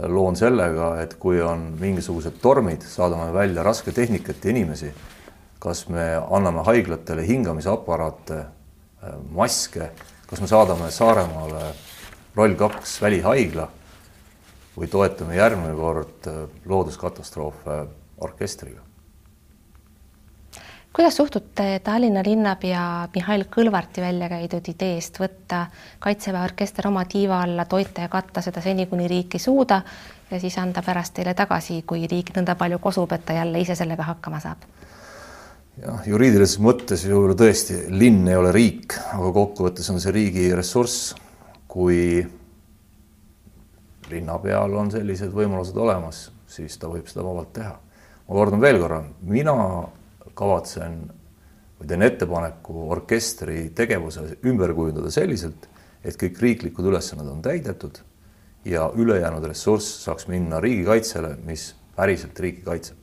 loon 0.08 0.36
sellega, 0.36 0.96
et 1.02 1.16
kui 1.20 1.42
on 1.42 1.72
mingisugused 1.80 2.40
tormid, 2.42 2.84
saadame 2.88 3.34
välja 3.34 3.64
rasketehnikat 3.64 4.46
ja 4.46 4.52
inimesi, 4.54 4.92
kas 5.62 5.86
me 5.90 6.16
anname 6.32 6.64
haiglatele 6.66 7.26
hingamisaparaate, 7.28 8.40
maske, 9.31 9.91
kas 10.29 10.41
me 10.41 10.48
saadame 10.48 10.91
Saaremaale 10.91 11.74
roll 12.36 12.55
kaks 12.60 13.00
välihaigla 13.01 13.67
või 14.77 14.88
toetame 14.88 15.36
järgmine 15.36 15.74
kord 15.75 16.29
looduskatastroofe 16.65 17.81
orkestriga 18.24 18.91
kuidas 20.93 21.17
suhtute 21.17 21.79
Tallinna 21.84 22.22
linnapea 22.25 23.08
Mihhail 23.15 23.46
Kõlvarti 23.55 24.01
välja 24.01 24.29
käidud 24.29 24.67
ideest 24.67 25.20
võtta 25.20 25.65
Kaitseväe 26.00 26.43
orkester 26.43 26.88
oma 26.88 27.05
tiiva 27.05 27.41
alla, 27.46 27.65
toita 27.65 28.01
ja 28.05 28.10
katta 28.12 28.41
seda 28.41 28.62
seni, 28.62 28.86
kuni 28.86 29.08
riik 29.08 29.36
ei 29.36 29.39
suuda 29.39 29.81
ja 30.31 30.39
siis 30.39 30.58
anda 30.58 30.84
pärast 30.84 31.13
teile 31.13 31.34
tagasi, 31.34 31.81
kui 31.88 32.08
riik 32.12 32.34
nõnda 32.36 32.55
palju 32.55 32.79
kosub, 32.79 33.12
et 33.12 33.25
ta 33.25 33.34
jälle 33.39 33.60
ise 33.63 33.75
sellega 33.75 34.03
hakkama 34.03 34.39
saab? 34.43 34.67
Jah, 35.80 36.04
juriidilises 36.08 36.60
mõttes 36.63 37.06
ju 37.08 37.24
tõesti 37.38 37.86
linn 37.94 38.28
ei 38.28 38.38
ole 38.40 38.51
riik, 38.56 38.98
aga 39.16 39.32
kokkuvõttes 39.36 39.88
on 39.94 40.01
see 40.04 40.13
riigi 40.16 40.50
ressurss, 40.56 41.13
kui 41.72 42.20
linnapeal 44.12 44.75
on 44.75 44.92
sellised 44.92 45.32
võimalused 45.36 45.78
olemas, 45.80 46.25
siis 46.51 46.75
ta 46.80 46.92
võib 46.92 47.08
seda 47.08 47.24
vabalt 47.24 47.54
teha. 47.56 47.74
ma 48.28 48.36
kordan 48.36 48.62
veel 48.62 48.80
korra, 48.80 49.01
mina 49.28 49.56
kavatsen 50.36 51.01
või 51.80 51.88
teen 51.88 52.06
ettepaneku 52.06 52.88
orkestri 52.94 53.70
tegevuse 53.75 54.38
ümber 54.46 54.74
kujundada 54.75 55.12
selliselt, 55.12 55.68
et 56.04 56.18
kõik 56.18 56.40
riiklikud 56.42 56.86
ülesanded 56.92 57.28
on 57.28 57.42
täidetud 57.42 58.01
ja 58.66 58.90
ülejäänud 58.96 59.46
ressurss 59.48 60.04
saaks 60.06 60.28
minna 60.28 60.60
riigikaitsele, 60.62 61.36
mis 61.46 61.72
päriselt 61.96 62.40
riiki 62.40 62.62
kaitseb. 62.66 62.98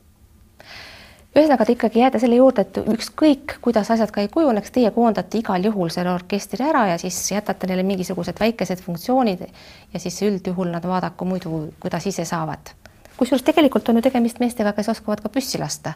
Ühesõnaga, 1.36 1.64
te 1.64 1.74
ikkagi 1.76 2.00
jääte 2.00 2.18
selle 2.18 2.38
juurde, 2.38 2.64
et 2.64 2.78
ükskõik, 2.82 3.58
kuidas 3.64 3.90
asjad 3.90 4.10
ka 4.14 4.24
ei 4.24 4.30
kujuneks, 4.32 4.72
teie 4.74 4.90
koondate 4.90 5.38
igal 5.38 5.64
juhul 5.64 5.92
selle 5.94 6.12
orkestri 6.12 6.64
ära 6.64 6.86
ja 6.92 6.98
siis 6.98 7.18
jätate 7.30 7.68
neile 7.70 7.84
mingisugused 7.86 8.40
väikesed 8.40 8.82
funktsioonid 8.84 9.46
ja 9.92 10.00
siis 10.00 10.22
üldjuhul 10.22 10.72
nad 10.72 10.84
vaadaku 10.84 11.28
muidu, 11.28 11.66
kuidas 11.80 12.06
ise 12.06 12.24
saavad. 12.24 12.74
kusjuures 13.16 13.42
tegelikult 13.42 13.88
on 13.88 13.96
ju 13.96 14.02
tegemist 14.02 14.40
meestega, 14.40 14.72
kes 14.72 14.88
oskavad 14.88 15.20
ka 15.20 15.28
püssi 15.28 15.58
lasta 15.58 15.94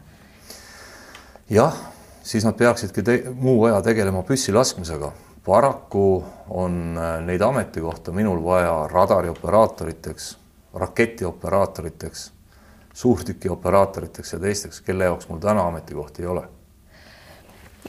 jah, 1.52 1.74
siis 2.22 2.44
nad 2.44 2.56
peaksidki 2.56 3.02
muu 3.34 3.64
aja 3.64 3.82
tegelema 3.82 4.22
püssi 4.22 4.52
laskmisega. 4.52 5.12
paraku 5.44 6.24
on 6.48 6.98
äh, 6.98 7.20
neid 7.26 7.40
ametikohta 7.42 8.12
minul 8.12 8.44
vaja 8.44 8.88
radariooperaatoriteks, 8.88 10.38
raketioperaatoriteks, 10.74 12.31
suurtükioperaatoriteks 12.94 14.32
ja 14.32 14.38
teisteks, 14.38 14.80
kelle 14.80 15.04
jaoks 15.04 15.28
mul 15.28 15.38
täna 15.38 15.66
ametikohti 15.66 16.22
ei 16.22 16.28
ole 16.28 16.48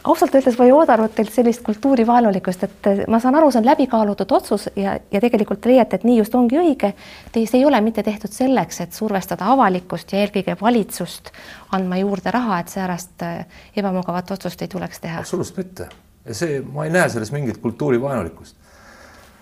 ausalt 0.04 0.36
öeldes 0.36 0.58
ma 0.58 0.66
ei 0.66 0.72
oodanud 0.72 1.12
teilt 1.16 1.30
sellist 1.34 1.62
kultuurivaenulikkust, 1.64 2.64
et 2.64 2.88
ma 3.08 3.20
saan 3.22 3.36
aru, 3.38 3.52
see 3.54 3.62
on 3.62 3.68
läbikaalutud 3.68 4.32
otsus 4.36 4.66
ja, 4.76 4.96
ja 5.12 5.22
tegelikult 5.22 5.62
te 5.62 5.70
leiate, 5.70 6.00
et 6.00 6.08
nii 6.08 6.18
just 6.18 6.36
ongi 6.36 6.58
õige. 6.60 6.94
Te, 7.32 7.44
see 7.46 7.60
ei 7.62 7.66
ole 7.70 7.82
mitte 7.86 8.04
tehtud 8.04 8.34
selleks, 8.34 8.82
et 8.84 8.98
survestada 8.98 9.52
avalikkust 9.54 10.16
ja 10.16 10.24
eelkõige 10.24 10.58
valitsust 10.62 11.30
andma 11.78 12.02
juurde 12.02 12.34
raha, 12.34 12.60
et 12.64 12.74
säärast 12.74 13.28
äh, 13.28 13.46
ebamugavat 13.78 14.34
otsust 14.34 14.66
ei 14.66 14.72
tuleks 14.72 15.06
teha. 15.06 15.22
absoluutselt 15.22 15.62
mitte 15.62 15.90
ja 16.26 16.36
see, 16.38 16.62
ma 16.74 16.88
ei 16.88 16.94
näe 16.94 17.10
selles 17.10 17.32
mingit 17.32 17.58
kultuurivaenulikkust. 17.64 18.56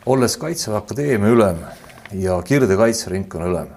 olles 0.06 0.38
Kaitseväe 0.38 0.77
Akadeemia 0.77 1.30
ülem 1.30 1.58
ja 2.12 2.41
Kirde 2.41 2.77
kaitseringkonna 2.77 3.48
ülem, 3.48 3.68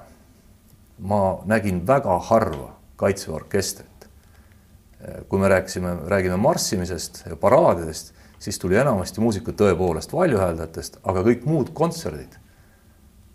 ma 0.99 1.39
nägin 1.45 1.87
väga 1.87 2.19
harva 2.19 2.73
Kaitseväe 2.97 3.35
orkestrit 3.35 3.95
kui 5.29 5.39
me 5.39 5.49
rääkisime, 5.49 5.97
räägime 6.07 6.37
marssimisest 6.37 7.25
ja 7.27 7.37
paraadidest, 7.37 8.15
siis 8.39 8.59
tuli 8.59 8.77
enamasti 8.77 9.21
muusikud 9.21 9.57
tõepoolest 9.59 10.13
valjuhääldajatest, 10.13 10.99
aga 11.05 11.25
kõik 11.27 11.45
muud 11.49 11.73
kontserdid 11.77 12.39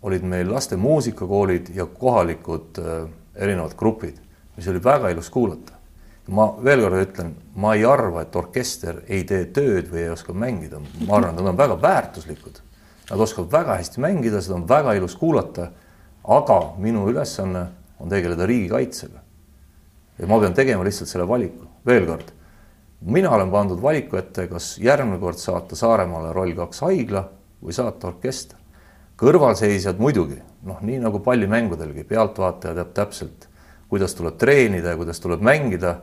olid 0.02 0.24
meil 0.24 0.48
laste 0.52 0.76
muusikakoolid 0.80 1.68
ja 1.74 1.86
kohalikud 1.86 2.80
äh, 2.80 3.04
erinevad 3.36 3.76
grupid, 3.76 4.16
mis 4.56 4.68
oli 4.68 4.82
väga 4.84 5.10
ilus 5.12 5.30
kuulata. 5.30 5.76
ma 6.30 6.44
veel 6.64 6.80
kord 6.84 6.94
ütlen, 6.94 7.30
ma 7.58 7.72
ei 7.74 7.84
arva, 7.84 8.22
et 8.22 8.36
orkester 8.36 9.00
ei 9.08 9.24
tee 9.26 9.48
tööd 9.50 9.88
või 9.90 10.04
ei 10.04 10.10
oska 10.12 10.32
mängida, 10.32 10.78
ma 11.08 11.16
arvan, 11.16 11.34
nad 11.34 11.48
on 11.50 11.56
väga 11.58 11.76
väärtuslikud. 11.82 12.60
Nad 13.10 13.20
oskavad 13.20 13.50
väga 13.52 13.76
hästi 13.80 14.00
mängida, 14.00 14.40
seda 14.40 14.54
on 14.54 14.68
väga 14.68 14.92
ilus 14.94 15.16
kuulata. 15.18 15.72
Aga 16.30 16.60
minu 16.78 17.08
ülesanne 17.10 17.66
on 18.00 18.08
tegeleda 18.08 18.46
riigikaitsega 18.46 19.20
ja 20.20 20.28
ma 20.28 20.38
pean 20.40 20.54
tegema 20.54 20.84
lihtsalt 20.86 21.10
selle 21.10 21.26
valiku, 21.28 21.66
veel 21.86 22.06
kord. 22.06 22.32
mina 23.00 23.30
olen 23.30 23.50
pandud 23.50 23.82
valiku 23.82 24.16
ette, 24.20 24.46
kas 24.46 24.78
järgmine 24.78 25.18
kord 25.18 25.38
saata 25.40 25.76
Saaremaale 25.76 26.32
roll 26.36 26.54
kaks 26.54 26.82
haigla 26.84 27.24
või 27.62 27.76
saata 27.76 28.12
orkester. 28.12 28.58
kõrvalseisjad 29.20 29.98
muidugi, 30.00 30.38
noh, 30.64 30.80
nii 30.80 30.98
nagu 31.00 31.20
pallimängudelgi, 31.20 32.04
pealtvaataja 32.04 32.74
teab 32.74 32.92
täpselt, 32.94 33.48
kuidas 33.88 34.14
tuleb 34.14 34.38
treenida 34.40 34.94
ja 34.94 34.96
kuidas 34.96 35.20
tuleb 35.20 35.42
mängida, 35.44 35.98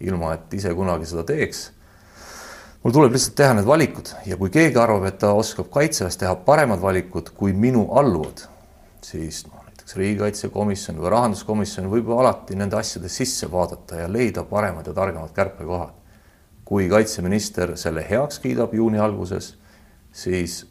ilma 0.00 0.34
et 0.34 0.54
ise 0.54 0.72
kunagi 0.74 1.06
seda 1.06 1.24
teeks 1.28 1.70
mul 2.84 2.92
tuleb 2.92 3.14
lihtsalt 3.16 3.36
teha 3.36 3.54
need 3.56 3.66
valikud 3.68 4.10
ja 4.28 4.36
kui 4.36 4.50
keegi 4.52 4.76
arvab, 4.80 5.06
et 5.08 5.18
ta 5.18 5.32
oskab 5.32 5.70
kaitseväes 5.72 6.18
teha 6.20 6.34
paremad 6.44 6.82
valikud 6.82 7.30
kui 7.36 7.52
minu 7.56 7.86
alluvad, 7.96 8.44
siis 9.04 9.46
noh, 9.48 9.53
näiteks 9.84 9.96
riigikaitsekomisjon 9.96 10.96
või 10.96 11.10
rahanduskomisjon 11.12 11.90
võib 11.90 12.08
alati 12.16 12.56
nende 12.56 12.76
asjade 12.76 13.08
sisse 13.08 13.50
vaadata 13.52 13.96
ja 14.00 14.08
leida 14.08 14.42
paremad 14.42 14.86
ja 14.86 14.94
targemad 14.94 15.32
kärpekohad. 15.34 15.92
kui 16.64 16.88
kaitseminister 16.88 17.76
selle 17.76 18.00
heaks 18.08 18.38
kiidab 18.38 18.72
juuni 18.72 18.98
alguses, 18.98 19.58
siis 20.12 20.66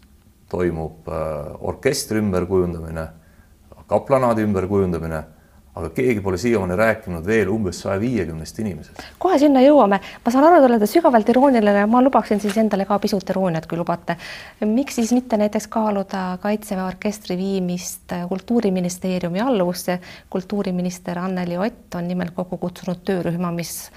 toimub 0.49 1.07
äh, 1.07 1.53
orkestri 1.61 2.17
ümberkujundamine, 2.17 3.07
kaplanaadi 3.87 4.41
ümberkujundamine, 4.41 5.23
aga 5.75 5.89
keegi 5.89 6.21
pole 6.21 6.37
siiamaani 6.37 6.75
rääkinud 6.77 7.25
veel 7.25 7.49
umbes 7.49 7.79
saja 7.81 7.99
viiekümnest 7.99 8.59
inimesest. 8.61 9.03
kohe 9.19 9.39
sinna 9.41 9.61
jõuame, 9.63 9.99
ma 10.25 10.33
saan 10.33 10.45
aru, 10.45 10.59
te 10.61 10.69
olete 10.69 10.89
sügavalt 10.89 11.29
irooniline, 11.33 11.85
ma 11.89 12.01
lubaksin 12.05 12.41
siis 12.43 12.57
endale 12.61 12.85
ka 12.85 12.99
pisut 13.01 13.29
irooniat, 13.33 13.65
kui 13.69 13.79
lubate. 13.79 14.17
miks 14.65 14.99
siis 15.01 15.13
mitte 15.17 15.37
näiteks 15.41 15.67
kaaluda 15.73 16.23
Kaitseväe 16.41 16.85
orkestri 16.85 17.37
viimist 17.37 18.13
Kultuuriministeeriumi 18.29 19.41
alluvusse? 19.41 19.99
kultuuriminister 20.29 21.19
Anneli 21.19 21.57
Ott 21.57 21.95
on 21.95 22.07
nimelt 22.07 22.35
kokku 22.35 22.57
kutsunud 22.57 23.01
töörühma, 23.05 23.51
mis 23.51 23.89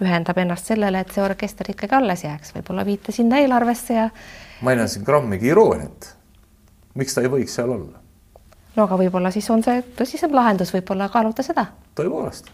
pühendab 0.00 0.38
ennast 0.40 0.66
sellele, 0.66 1.00
et 1.04 1.12
see 1.14 1.22
orkester 1.22 1.70
ikkagi 1.70 1.94
alles 1.94 2.24
jääks, 2.24 2.54
võib-olla 2.56 2.84
viite 2.88 3.12
sinna 3.12 3.38
eelarvesse 3.38 3.94
ja. 3.94 4.10
ma 4.64 4.72
ei 4.72 4.80
näe 4.80 4.88
siin 4.88 5.04
grammigi 5.06 5.52
irooniat. 5.52 6.14
miks 6.94 7.14
ta 7.14 7.22
ei 7.22 7.30
võiks 7.30 7.54
seal 7.54 7.70
olla? 7.70 8.00
No 8.76 8.86
aga 8.86 8.98
võib-olla 9.00 9.32
siis 9.34 9.48
on 9.50 9.62
see 9.66 9.82
tõsisem 9.98 10.34
lahendus, 10.34 10.72
võib-olla 10.74 11.08
kaaluda 11.12 11.44
seda. 11.46 11.66
tõepoolest 11.98 12.50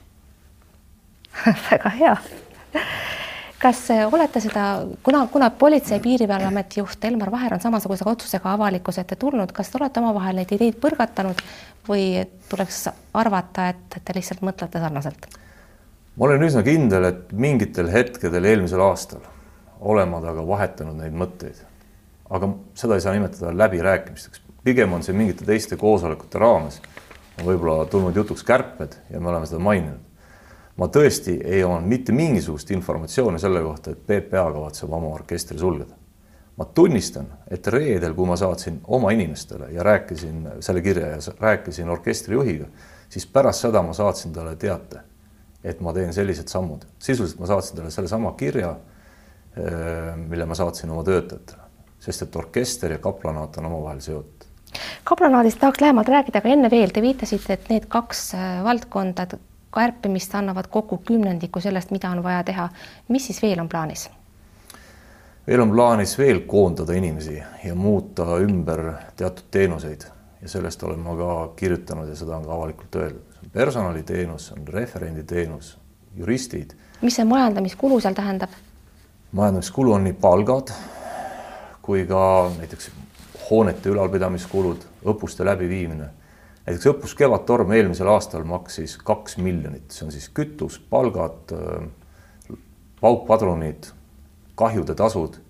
väga 1.71 1.93
hea. 1.99 2.17
kas 3.61 3.83
olete 4.13 4.41
seda, 4.41 4.67
kuna, 5.03 5.27
kuna 5.33 5.51
Politsei- 5.51 5.97
ja 5.97 6.03
Piirivalveameti 6.03 6.81
juht 6.81 7.05
Elmar 7.05 7.31
Vaher 7.31 7.55
on 7.55 7.61
samasuguse 7.61 8.05
otsusega 8.09 8.53
avalikkuse 8.53 9.01
ette 9.01 9.17
tulnud, 9.17 9.53
kas 9.53 9.71
te 9.71 9.79
olete 9.81 10.01
omavahel 10.01 10.41
neid 10.41 10.53
ideid 10.57 10.81
põrgatanud 10.81 11.41
või 11.89 12.27
tuleks 12.51 12.89
arvata, 13.15 13.69
et 13.73 14.01
te 14.05 14.17
lihtsalt 14.17 14.45
mõtlete 14.47 14.83
sarnaselt? 14.83 15.31
ma 16.17 16.29
olen 16.31 16.43
üsna 16.49 16.63
kindel, 16.65 17.11
et 17.13 17.33
mingitel 17.33 17.91
hetkedel 17.93 18.45
eelmisel 18.45 18.81
aastal 18.81 19.25
olen 19.81 20.09
ma 20.09 20.21
temaga 20.21 20.45
vahetanud 20.47 20.97
neid 21.01 21.17
mõtteid. 21.17 21.59
aga 22.31 22.49
seda 22.75 22.97
ei 22.97 23.05
saa 23.05 23.13
nimetada 23.15 23.53
läbirääkimisteks, 23.55 24.41
pigem 24.67 24.93
on 24.93 25.05
see 25.07 25.15
mingite 25.15 25.47
teiste 25.47 25.77
koosolekute 25.79 26.41
raames 26.43 26.81
võib-olla 27.45 27.85
tulnud 27.91 28.17
jutuks 28.17 28.43
kärped 28.47 28.97
ja 29.13 29.21
me 29.21 29.31
oleme 29.31 29.47
seda 29.47 29.61
maininud. 29.63 30.01
ma 30.77 30.89
tõesti 30.93 31.37
ei 31.45 31.63
omanud 31.65 31.87
mitte 31.89 32.13
mingisugust 32.13 32.71
informatsiooni 32.75 33.39
selle 33.41 33.63
kohta, 33.63 33.95
et 33.95 34.03
PPA 34.09 34.49
kavatseb 34.53 34.93
oma 34.93 35.13
orkestri 35.15 35.59
sulgeda. 35.59 35.95
ma 36.57 36.65
tunnistan, 36.65 37.29
et 37.51 37.67
reedel, 37.67 38.15
kui 38.15 38.27
ma 38.27 38.37
saatsin 38.37 38.81
oma 38.99 39.13
inimestele 39.15 39.71
ja 39.73 39.83
rääkisin 39.83 40.49
selle 40.61 40.83
kirja 40.83 41.07
ja 41.15 41.19
rääkisin 41.41 41.89
orkestri 41.89 42.35
juhiga, 42.35 42.67
siis 43.09 43.27
pärast 43.27 43.69
seda 43.69 43.83
ma 43.83 43.93
saatsin 43.93 44.33
talle 44.33 44.57
teate, 44.57 45.01
et 45.65 45.81
ma 45.81 45.93
teen 45.93 46.13
sellised 46.13 46.49
sammud. 46.49 46.87
sisuliselt 46.99 47.39
ma 47.41 47.47
saatsin 47.47 47.77
talle 47.77 47.91
sellesama 47.91 48.33
kirja, 48.33 48.77
eh, 49.57 50.17
mille 50.17 50.47
ma 50.47 50.55
saatsin 50.55 50.91
oma 50.91 51.05
töötajatele, 51.05 51.71
sest 52.01 52.23
et 52.23 52.37
orkester 52.37 52.93
ja 52.93 52.99
kaplanaat 52.99 53.59
on 53.59 53.67
omavahel 53.67 54.01
seotud 54.01 54.36
kaplanaadist 55.05 55.61
tahaks 55.61 55.81
lähemalt 55.81 56.09
rääkida, 56.09 56.39
aga 56.39 56.49
enne 56.49 56.71
veel, 56.71 56.91
te 56.95 57.03
viitasite, 57.03 57.53
et 57.53 57.69
need 57.73 57.87
kaks 57.89 58.35
äh, 58.35 58.65
valdkonda 58.65 59.27
kärpimist 59.75 60.35
annavad 60.35 60.71
kokku 60.73 60.99
kümnendiku 61.05 61.61
sellest, 61.61 61.91
mida 61.91 62.11
on 62.11 62.23
vaja 62.23 62.45
teha. 62.45 62.69
mis 63.09 63.27
siis 63.27 63.43
veel 63.43 63.61
on 63.61 63.69
plaanis? 63.69 64.11
veel 65.47 65.61
on 65.61 65.71
plaanis 65.71 66.19
veel 66.19 66.41
koondada 66.47 66.93
inimesi 66.93 67.43
ja 67.65 67.75
muuta 67.75 68.39
ümber 68.43 68.93
teatud 69.17 69.45
teenuseid 69.51 70.09
ja 70.43 70.49
sellest 70.49 70.83
olen 70.83 70.99
ma 70.99 71.17
ka 71.17 71.53
kirjutanud 71.57 72.09
ja 72.09 72.17
seda 72.17 72.37
on 72.37 72.45
ka 72.45 72.55
avalikult 72.55 72.95
öeldud. 72.95 73.39
personaliteenus, 73.53 74.53
on 74.53 74.69
referenditeenus, 74.69 75.79
juristid. 76.17 76.71
mis 77.03 77.17
see 77.17 77.25
majandamiskulu 77.25 78.01
seal 78.01 78.15
tähendab? 78.15 78.51
majandamiskulu 79.33 79.93
on 79.93 80.05
nii 80.05 80.13
palgad 80.13 80.73
kui 81.83 82.07
ka 82.07 82.51
näiteks 82.59 82.91
hoonete 83.51 83.89
ülalpidamiskulud, 83.89 84.85
õppuste 85.07 85.45
läbiviimine. 85.45 86.09
näiteks 86.67 86.87
õppus 86.91 87.15
Kevadtorm 87.15 87.73
eelmisel 87.73 88.09
aastal 88.11 88.45
maksis 88.45 88.97
kaks 88.97 89.37
miljonit, 89.39 89.91
see 89.91 90.07
on 90.07 90.13
siis 90.13 90.29
kütus, 90.35 90.79
palgad, 90.91 91.55
paukpadrunid, 93.01 93.91
kahjude 94.55 94.95
tasud. 94.95 95.43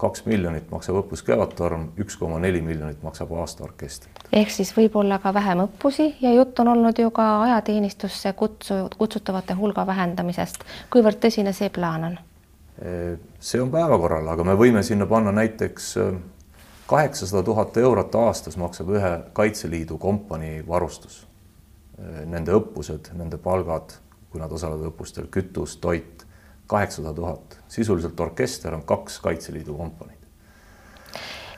kaks 0.00 0.22
miljonit 0.24 0.70
maksab 0.72 0.96
õppus 0.96 1.20
Kevadtorm, 1.24 1.90
üks 2.00 2.16
koma 2.16 2.38
neli 2.40 2.62
miljonit 2.64 3.02
maksab 3.02 3.32
aastaorkester. 3.32 4.08
ehk 4.32 4.50
siis 4.50 4.72
võib-olla 4.76 5.18
ka 5.18 5.34
vähem 5.34 5.64
õppusi 5.66 6.14
ja 6.20 6.32
jutt 6.32 6.58
on 6.60 6.68
olnud 6.68 6.98
ju 6.98 7.10
ka 7.10 7.42
ajateenistusse 7.42 8.32
kutsu, 8.32 8.88
kutsutavate 8.98 9.54
hulga 9.54 9.86
vähendamisest. 9.86 10.64
kuivõrd 10.90 11.20
tõsine 11.24 11.52
see 11.52 11.68
plaan 11.68 12.04
on? 12.04 12.18
see 13.40 13.60
on 13.60 13.70
päevakorral, 13.70 14.28
aga 14.28 14.44
me 14.44 14.54
võime 14.56 14.82
sinna 14.82 15.06
panna 15.06 15.32
näiteks 15.32 15.96
kaheksasada 16.90 17.42
tuhat 17.46 17.76
eurot 17.76 18.14
aastas 18.18 18.56
maksab 18.58 18.88
ühe 18.90 19.10
Kaitseliidu 19.32 19.98
kompanii 19.98 20.64
varustus. 20.66 21.20
Nende 22.26 22.56
õppused, 22.56 23.12
nende 23.14 23.38
palgad, 23.38 23.92
kui 24.32 24.40
nad 24.42 24.50
osalevad 24.52 24.88
õppustel, 24.88 25.28
kütus, 25.30 25.76
toit, 25.78 26.24
kaheksasada 26.66 27.14
tuhat. 27.14 27.60
sisuliselt 27.68 28.20
orkester 28.20 28.74
on 28.74 28.82
kaks 28.82 29.20
Kaitseliidu 29.20 29.76
kompaniid 29.76 30.18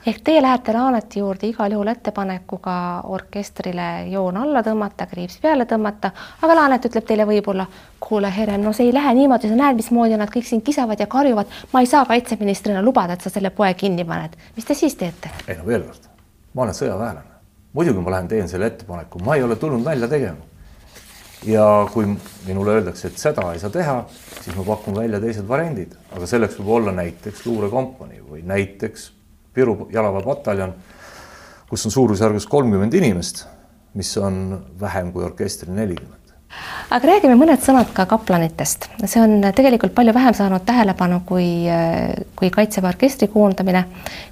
ehk 0.05 0.19
teie 0.23 0.41
lähete 0.41 0.73
Laaneti 0.73 1.19
juurde 1.19 1.47
igal 1.47 1.71
juhul 1.71 1.87
ettepanekuga 1.87 2.75
orkestrile 3.15 3.87
joon 4.11 4.37
alla 4.37 4.63
tõmmata, 4.65 5.07
kriips 5.07 5.37
peale 5.41 5.65
tõmmata, 5.69 6.11
aga 6.43 6.57
Laanet 6.59 6.87
ütleb 6.89 7.07
teile 7.07 7.27
võib-olla, 7.29 7.65
kuule, 8.03 8.31
Herem, 8.35 8.63
no 8.65 8.73
see 8.75 8.89
ei 8.89 8.95
lähe 8.95 9.13
niimoodi, 9.15 9.51
sa 9.51 9.59
näed, 9.59 9.79
mismoodi 9.79 10.19
nad 10.19 10.31
kõik 10.33 10.47
siin 10.47 10.61
kisavad 10.61 10.99
ja 10.99 11.07
karjuvad. 11.07 11.47
ma 11.73 11.81
ei 11.81 11.87
saa 11.87 12.05
kaitseministrina 12.05 12.81
lubada, 12.83 13.13
et 13.13 13.21
sa 13.21 13.31
selle 13.31 13.49
poe 13.49 13.73
kinni 13.73 14.05
paned. 14.05 14.35
mis 14.55 14.65
te 14.65 14.75
siis 14.75 14.95
teete? 14.95 15.31
ei 15.47 15.57
no 15.57 15.65
veel 15.65 15.87
kord, 15.87 16.09
ma 16.53 16.67
olen 16.67 16.79
sõjaväelane, 16.81 17.39
muidugi 17.73 18.03
ma 18.03 18.17
lähen 18.17 18.27
teen 18.27 18.49
selle 18.49 18.67
ettepaneku, 18.73 19.23
ma 19.23 19.35
ei 19.35 19.43
ole 19.43 19.55
tulnud 19.55 19.87
nalja 19.87 20.07
tegema. 20.07 20.51
ja 21.47 21.87
kui 21.93 22.11
minule 22.45 22.71
öeldakse, 22.71 23.07
et 23.07 23.17
seda 23.17 23.53
ei 23.53 23.59
saa 23.59 23.69
teha, 23.69 24.03
siis 24.41 24.55
ma 24.55 24.67
pakun 24.67 24.99
välja 24.99 25.19
teised 25.23 25.47
variandid, 25.47 25.95
aga 26.11 26.27
selleks 26.27 26.59
võib 26.59 26.75
olla 26.79 26.91
näiteks 26.91 27.45
luurekompanii 27.45 28.21
või 28.29 28.43
näiteks 28.47 29.11
Viru 29.55 29.87
jalaväepataljon, 29.93 30.73
kus 31.69 31.85
on 31.85 31.91
suurusjärgus 31.91 32.47
kolmkümmend 32.49 32.93
inimest, 32.93 33.45
mis 33.93 34.17
on 34.17 34.65
vähem 34.81 35.11
kui 35.13 35.23
orkestril 35.23 35.73
nelikümmend. 35.75 36.23
Aga 36.93 37.07
räägime 37.09 37.33
mõned 37.37 37.61
sõnad 37.63 37.89
ka 37.95 38.05
kaplanitest, 38.05 38.85
see 39.09 39.21
on 39.21 39.39
tegelikult 39.57 39.95
palju 39.95 40.13
vähem 40.13 40.35
saanud 40.37 40.61
tähelepanu 40.65 41.21
kui, 41.25 41.47
kui 42.37 42.51
Kaitseväe 42.53 42.91
orkestri 42.91 43.27
koondamine, 43.33 43.85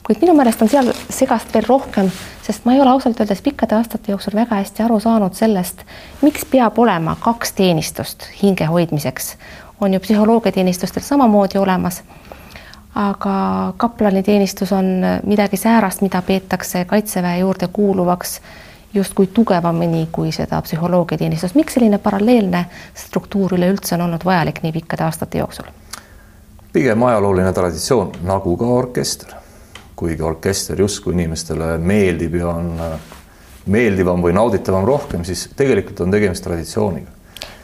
kuid 0.06 0.22
minu 0.22 0.36
meelest 0.38 0.62
on 0.62 0.70
seal 0.70 0.92
segast 1.10 1.54
veel 1.56 1.66
rohkem, 1.66 2.12
sest 2.46 2.68
ma 2.68 2.76
ei 2.76 2.84
ole 2.84 2.94
ausalt 2.94 3.22
öeldes 3.22 3.42
pikkade 3.42 3.78
aastate 3.78 4.14
jooksul 4.14 4.38
väga 4.38 4.60
hästi 4.62 4.86
aru 4.86 5.00
saanud 5.02 5.38
sellest, 5.38 5.82
miks 6.22 6.46
peab 6.52 6.78
olema 6.82 7.18
kaks 7.24 7.58
teenistust 7.58 8.30
hinge 8.44 8.70
hoidmiseks. 8.70 9.36
on 9.82 9.94
ju 9.94 10.00
psühholoogiateenistustel 10.00 11.02
samamoodi 11.02 11.58
olemas 11.58 12.04
aga 12.96 13.74
kaplaniteenistus 13.78 14.72
on 14.72 14.86
midagi 15.26 15.58
säärast, 15.58 16.02
mida 16.02 16.22
peetakse 16.22 16.86
Kaitseväe 16.86 17.40
juurde 17.40 17.68
kuuluvaks 17.68 18.42
justkui 18.94 19.28
tugevamini 19.28 20.10
kui 20.12 20.32
seda 20.32 20.62
psühholoogiateenistust. 20.62 21.56
miks 21.56 21.74
selline 21.74 21.98
paralleelne 21.98 22.66
struktuur 22.94 23.54
üleüldse 23.54 23.96
on 23.96 24.02
olnud 24.02 24.26
vajalik 24.26 24.60
nii 24.64 24.72
pikkade 24.72 25.04
aastate 25.04 25.38
jooksul? 25.38 25.72
pigem 26.74 27.04
ajalooline 27.04 27.54
traditsioon, 27.54 28.12
nagu 28.24 28.58
ka 28.58 28.66
orkester. 28.66 29.34
kuigi 29.96 30.22
orkester 30.24 30.80
justkui 30.80 31.14
inimestele 31.14 31.78
meeldib 31.78 32.36
ja 32.36 32.48
on 32.48 32.78
meeldivam 33.66 34.22
või 34.24 34.34
nauditavam 34.34 34.86
rohkem, 34.86 35.24
siis 35.24 35.50
tegelikult 35.56 36.00
on 36.00 36.12
tegemist 36.12 36.44
traditsiooniga 36.44 37.21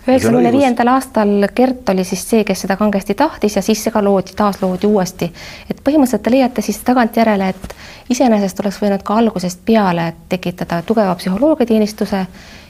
üheksakümne 0.07 0.51
viiendal 0.51 0.87
aastal 0.87 1.47
Gert 1.55 1.89
oli 1.89 2.03
siis 2.03 2.23
see, 2.29 2.43
kes 2.47 2.61
seda 2.65 2.77
kangesti 2.77 3.15
tahtis 3.15 3.55
ja 3.55 3.61
siis 3.61 3.83
see 3.83 3.91
ka 3.91 4.03
loodi, 4.03 4.35
taasloodi 4.35 4.87
uuesti. 4.87 5.31
et 5.69 5.81
põhimõtteliselt 5.83 6.23
te 6.23 6.31
leiate 6.31 6.61
siis 6.61 6.79
tagantjärele, 6.87 7.49
et 7.49 7.75
iseenesest 8.09 8.59
oleks 8.59 8.81
võinud 8.81 9.03
ka 9.03 9.17
algusest 9.21 9.65
peale 9.65 10.13
tekitada 10.29 10.81
tugeva 10.81 11.15
psühholoogiateenistuse 11.15 12.25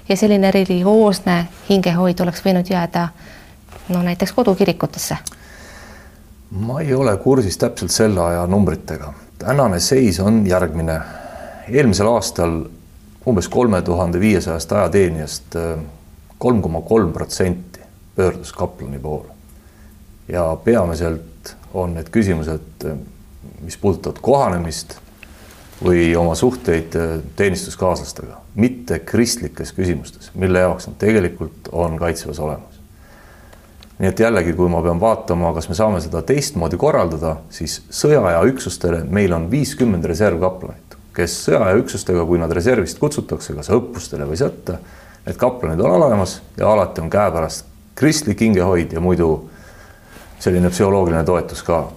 ja 0.09 0.17
selline 0.17 0.51
religioosne 0.51 1.47
hingehoid 1.69 2.19
oleks 2.19 2.45
võinud 2.45 2.69
jääda 2.69 3.07
no 3.89 4.03
näiteks 4.03 4.31
kodukirikutesse. 4.31 5.17
ma 6.51 6.81
ei 6.81 6.93
ole 6.93 7.17
kursis 7.17 7.57
täpselt 7.57 7.91
selle 7.91 8.21
aja 8.21 8.47
numbritega. 8.47 9.13
tänane 9.37 9.79
seis 9.79 10.19
on 10.19 10.47
järgmine. 10.47 11.01
eelmisel 11.69 12.07
aastal 12.07 12.63
umbes 13.27 13.47
kolme 13.47 13.81
tuhande 13.81 14.19
viiesajast 14.19 14.71
ajateenijast 14.71 15.55
kolm 16.37 16.61
koma 16.61 16.81
kolm 16.81 17.13
protsenti 17.13 17.79
pöördus 18.15 18.53
kaplani 18.53 18.99
poole. 18.99 19.33
ja 20.27 20.57
peamiselt 20.63 21.55
on 21.73 21.93
need 21.95 22.09
küsimused, 22.11 22.87
mis 23.61 23.77
puudutavad 23.77 24.17
kohanemist 24.21 24.97
või 25.83 26.09
oma 26.17 26.35
suhteid 26.35 26.95
teenistuskaaslastega, 27.37 28.39
mitte 28.55 28.99
kristlikes 28.99 29.71
küsimustes, 29.77 30.31
mille 30.35 30.65
jaoks 30.65 30.89
nad 30.89 30.97
tegelikult 30.99 31.69
on 31.71 31.97
kaitseväes 32.01 32.39
olemas. 32.39 32.81
nii 33.99 34.09
et 34.09 34.19
jällegi, 34.19 34.53
kui 34.53 34.69
ma 34.69 34.81
pean 34.81 34.99
vaatama, 35.01 35.53
kas 35.53 35.69
me 35.69 35.75
saame 35.77 36.01
seda 36.01 36.21
teistmoodi 36.21 36.77
korraldada, 36.77 37.37
siis 37.49 37.79
sõjaaja 37.89 38.43
üksustele 38.49 39.03
meil 39.09 39.33
on 39.33 39.49
viiskümmend 39.51 40.05
reservkaplanit, 40.05 40.97
kes 41.17 41.39
sõjaaja 41.47 41.79
üksustega, 41.81 42.25
kui 42.25 42.37
nad 42.41 42.51
reservist 42.53 42.99
kutsutakse 42.99 43.55
kas 43.57 43.71
õppustele 43.73 44.27
või 44.29 44.37
sõtta 44.37 44.81
et 45.27 45.37
kaplanid 45.37 45.79
on 45.79 45.91
olemas 45.91 46.41
ja 46.57 46.71
alati 46.71 47.01
on 47.01 47.09
käepärast 47.09 47.65
kristlik 47.95 48.41
hingehoid 48.41 48.93
ja 48.93 49.01
muidu 49.01 49.49
selline 50.39 50.69
psühholoogiline 50.69 51.23
toetus 51.23 51.63
ka. 51.63 51.87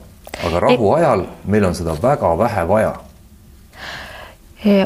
aga 0.47 0.61
rahuajal 0.61 1.25
meil 1.45 1.65
on 1.65 1.75
seda 1.75 1.97
väga 2.03 2.39
vähe 2.39 2.69
vaja 2.69 2.95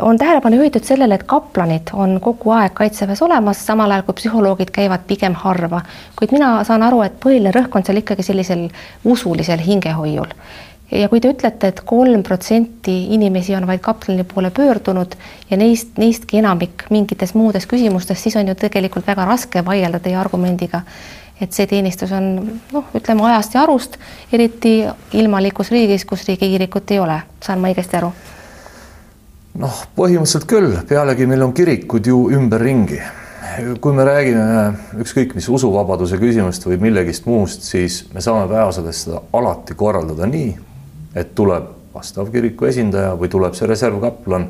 on 0.03 0.19
tähelepanu 0.19 0.57
juhitud 0.57 0.85
sellele, 0.85 1.15
et 1.15 1.23
kaplanid 1.23 1.91
on 1.93 2.21
kogu 2.21 2.51
aeg 2.51 2.75
kaitseväes 2.75 3.23
olemas, 3.23 3.67
samal 3.67 3.91
ajal 3.91 4.03
kui 4.03 4.15
psühholoogid 4.15 4.71
käivad 4.71 5.03
pigem 5.07 5.35
harva, 5.35 5.81
kuid 6.19 6.33
mina 6.33 6.65
saan 6.65 6.83
aru, 6.83 7.03
et 7.03 7.17
põhiline 7.25 7.51
rõhk 7.55 7.75
on 7.75 7.87
seal 7.87 7.99
ikkagi 7.99 8.23
sellisel 8.23 8.69
usulisel 9.05 9.59
hingehoiul. 9.59 10.31
Ja 10.95 11.09
kui 11.11 11.21
te 11.21 11.33
ütlete 11.35 11.69
et, 11.69 11.81
et 11.81 11.83
kolm 11.87 12.23
protsenti 12.27 12.95
inimesi 13.15 13.55
on 13.57 13.67
vaid 13.67 13.83
kaplani 13.83 14.25
poole 14.29 14.51
pöördunud 14.55 15.17
ja 15.51 15.59
neist, 15.59 15.97
neistki 15.99 16.39
enamik 16.39 16.87
mingites 16.95 17.35
muudes 17.35 17.67
küsimustes, 17.71 18.23
siis 18.23 18.37
on 18.37 18.49
ju 18.49 18.55
tegelikult 18.59 19.07
väga 19.07 19.27
raske 19.29 19.65
vaielda 19.65 20.01
teie 20.03 20.17
argumendiga, 20.21 20.85
et 21.41 21.53
see 21.53 21.67
teenistus 21.71 22.13
on 22.15 22.31
noh, 22.73 22.93
ütleme 22.95 23.27
ajast 23.31 23.57
ja 23.57 23.65
arust, 23.65 23.99
eriti 24.33 24.77
ilmalikus 25.19 25.73
riigis, 25.75 26.07
kus 26.07 26.27
riigikirikut 26.29 26.95
ei 26.95 27.03
ole, 27.03 27.19
saan 27.43 27.63
ma 27.63 27.73
õigesti 27.73 28.01
aru? 28.01 28.13
noh, 29.59 29.83
põhimõtteliselt 29.95 30.49
küll, 30.51 30.73
pealegi 30.89 31.29
meil 31.31 31.45
on 31.47 31.53
kirikud 31.55 32.07
ju 32.07 32.25
ümberringi. 32.35 33.03
kui 33.81 33.93
me 33.95 34.03
räägime 34.03 34.99
ükskõik 34.99 35.35
mis 35.37 35.47
usuvabaduse 35.49 36.19
küsimust 36.19 36.65
või 36.67 36.79
millegist 36.81 37.27
muust, 37.27 37.63
siis 37.63 38.01
me 38.15 38.21
saame 38.21 38.49
Väeosades 38.51 39.05
seda 39.05 39.21
alati 39.33 39.77
korraldada 39.79 40.27
nii, 40.27 40.57
et 41.15 41.35
tuleb 41.35 41.65
vastav 41.95 42.31
kiriku 42.33 42.67
esindaja 42.69 43.15
või 43.19 43.31
tuleb 43.31 43.55
see 43.55 43.69
reservkaplan 43.71 44.49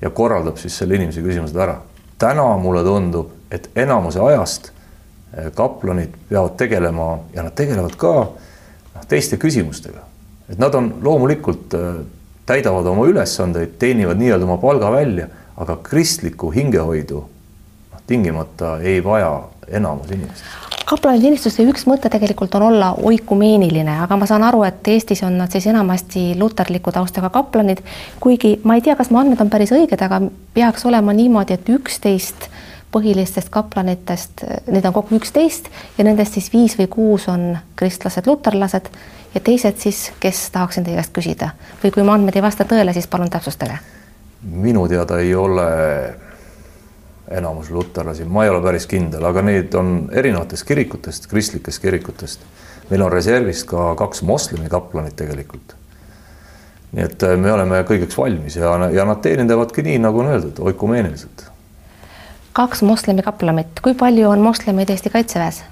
ja 0.00 0.10
korraldab 0.10 0.58
siis 0.60 0.78
selle 0.80 0.96
inimese 0.96 1.22
küsimused 1.24 1.56
ära. 1.56 1.80
täna 2.18 2.44
mulle 2.60 2.82
tundub, 2.84 3.30
et 3.50 3.70
enamuse 3.76 4.20
ajast 4.20 4.70
eh, 4.70 5.50
kaplanid 5.54 6.14
peavad 6.28 6.56
tegelema 6.56 7.18
ja 7.34 7.42
nad 7.42 7.54
tegelevad 7.56 7.96
ka 7.96 8.14
noh, 8.14 9.04
teiste 9.08 9.36
küsimustega, 9.36 10.04
et 10.48 10.58
nad 10.58 10.74
on 10.74 10.94
loomulikult 11.02 11.74
eh, 11.74 12.00
täidavad 12.46 12.86
oma 12.86 13.06
ülesandeid, 13.08 13.76
teenivad 13.78 14.20
nii-öelda 14.20 14.48
oma 14.48 14.56
palga 14.60 14.92
välja, 14.92 15.28
aga 15.56 15.76
kristlikku 15.84 16.50
hingehoidu 16.50 17.22
noh, 17.24 18.02
tingimata 18.06 18.78
ei 18.80 19.04
vaja 19.04 19.36
enamus 19.68 20.10
inimestest 20.10 20.69
kaplaniteenistuste 20.90 21.64
üks 21.70 21.84
mõte 21.86 22.10
tegelikult 22.10 22.54
on 22.58 22.64
olla 22.70 22.90
oikumeeniline, 23.06 24.00
aga 24.04 24.16
ma 24.18 24.26
saan 24.26 24.42
aru, 24.46 24.64
et 24.66 24.88
Eestis 24.90 25.22
on 25.26 25.36
nad 25.38 25.52
siis 25.52 25.68
enamasti 25.70 26.32
luterliku 26.38 26.92
taustaga 26.94 27.30
kaplanid, 27.30 27.82
kuigi 28.20 28.56
ma 28.64 28.74
ei 28.74 28.82
tea, 28.82 28.96
kas 28.98 29.12
mu 29.12 29.20
andmed 29.20 29.40
on 29.42 29.52
päris 29.52 29.70
õiged, 29.76 30.02
aga 30.02 30.22
peaks 30.54 30.86
olema 30.90 31.14
niimoodi, 31.14 31.54
et 31.54 31.70
üksteist 31.70 32.48
põhilistest 32.90 33.52
kaplanitest, 33.54 34.42
neid 34.66 34.86
on 34.88 34.94
kokku 34.96 35.20
üksteist 35.20 35.70
ja 35.98 36.06
nendest 36.06 36.34
siis 36.34 36.50
viis 36.52 36.74
või 36.78 36.88
kuus 36.90 37.28
on 37.30 37.52
kristlased, 37.78 38.26
luterlased 38.26 38.90
ja 39.34 39.42
teised 39.46 39.78
siis, 39.78 40.08
kes 40.20 40.48
tahaksin 40.50 40.88
teie 40.88 40.98
käest 40.98 41.14
küsida 41.14 41.52
või 41.84 41.94
kui 41.94 42.02
mu 42.02 42.16
andmed 42.16 42.34
ei 42.34 42.42
vasta 42.42 42.66
tõele, 42.66 42.94
siis 42.96 43.06
palun 43.06 43.30
täpsustage. 43.30 43.78
minu 44.42 44.88
teada 44.88 45.20
ei 45.22 45.34
ole 45.34 45.70
enamus 47.30 47.70
luterlasi, 47.70 48.24
ma 48.24 48.44
ei 48.44 48.50
ole 48.50 48.62
päris 48.64 48.86
kindel, 48.90 49.24
aga 49.26 49.42
neid 49.46 49.74
on 49.78 50.08
erinevatest 50.12 50.66
kirikutest, 50.66 51.28
kristlikest 51.30 51.82
kirikutest. 51.82 52.40
meil 52.90 53.02
on 53.06 53.12
reservis 53.12 53.62
ka 53.64 53.94
kaks 53.94 54.22
moslemi 54.26 54.68
kaplanit 54.68 55.16
tegelikult. 55.16 55.76
nii 56.92 57.04
et 57.04 57.22
äh, 57.22 57.36
me 57.38 57.52
oleme 57.52 57.84
kõigeks 57.86 58.18
valmis 58.18 58.56
ja, 58.56 58.72
ja 58.90 59.04
nad 59.06 59.22
teenindavadki 59.22 59.82
nii, 59.86 59.98
nagu 60.02 60.24
on 60.24 60.32
öeldud, 60.32 60.58
oikumeeniliselt. 60.58 61.44
kaks 62.52 62.82
moslemi 62.82 63.22
kaplanit, 63.22 63.78
kui 63.82 63.94
palju 63.94 64.28
on 64.30 64.42
moslemeid 64.42 64.90
Eesti 64.90 65.10
Kaitseväes? 65.10 65.62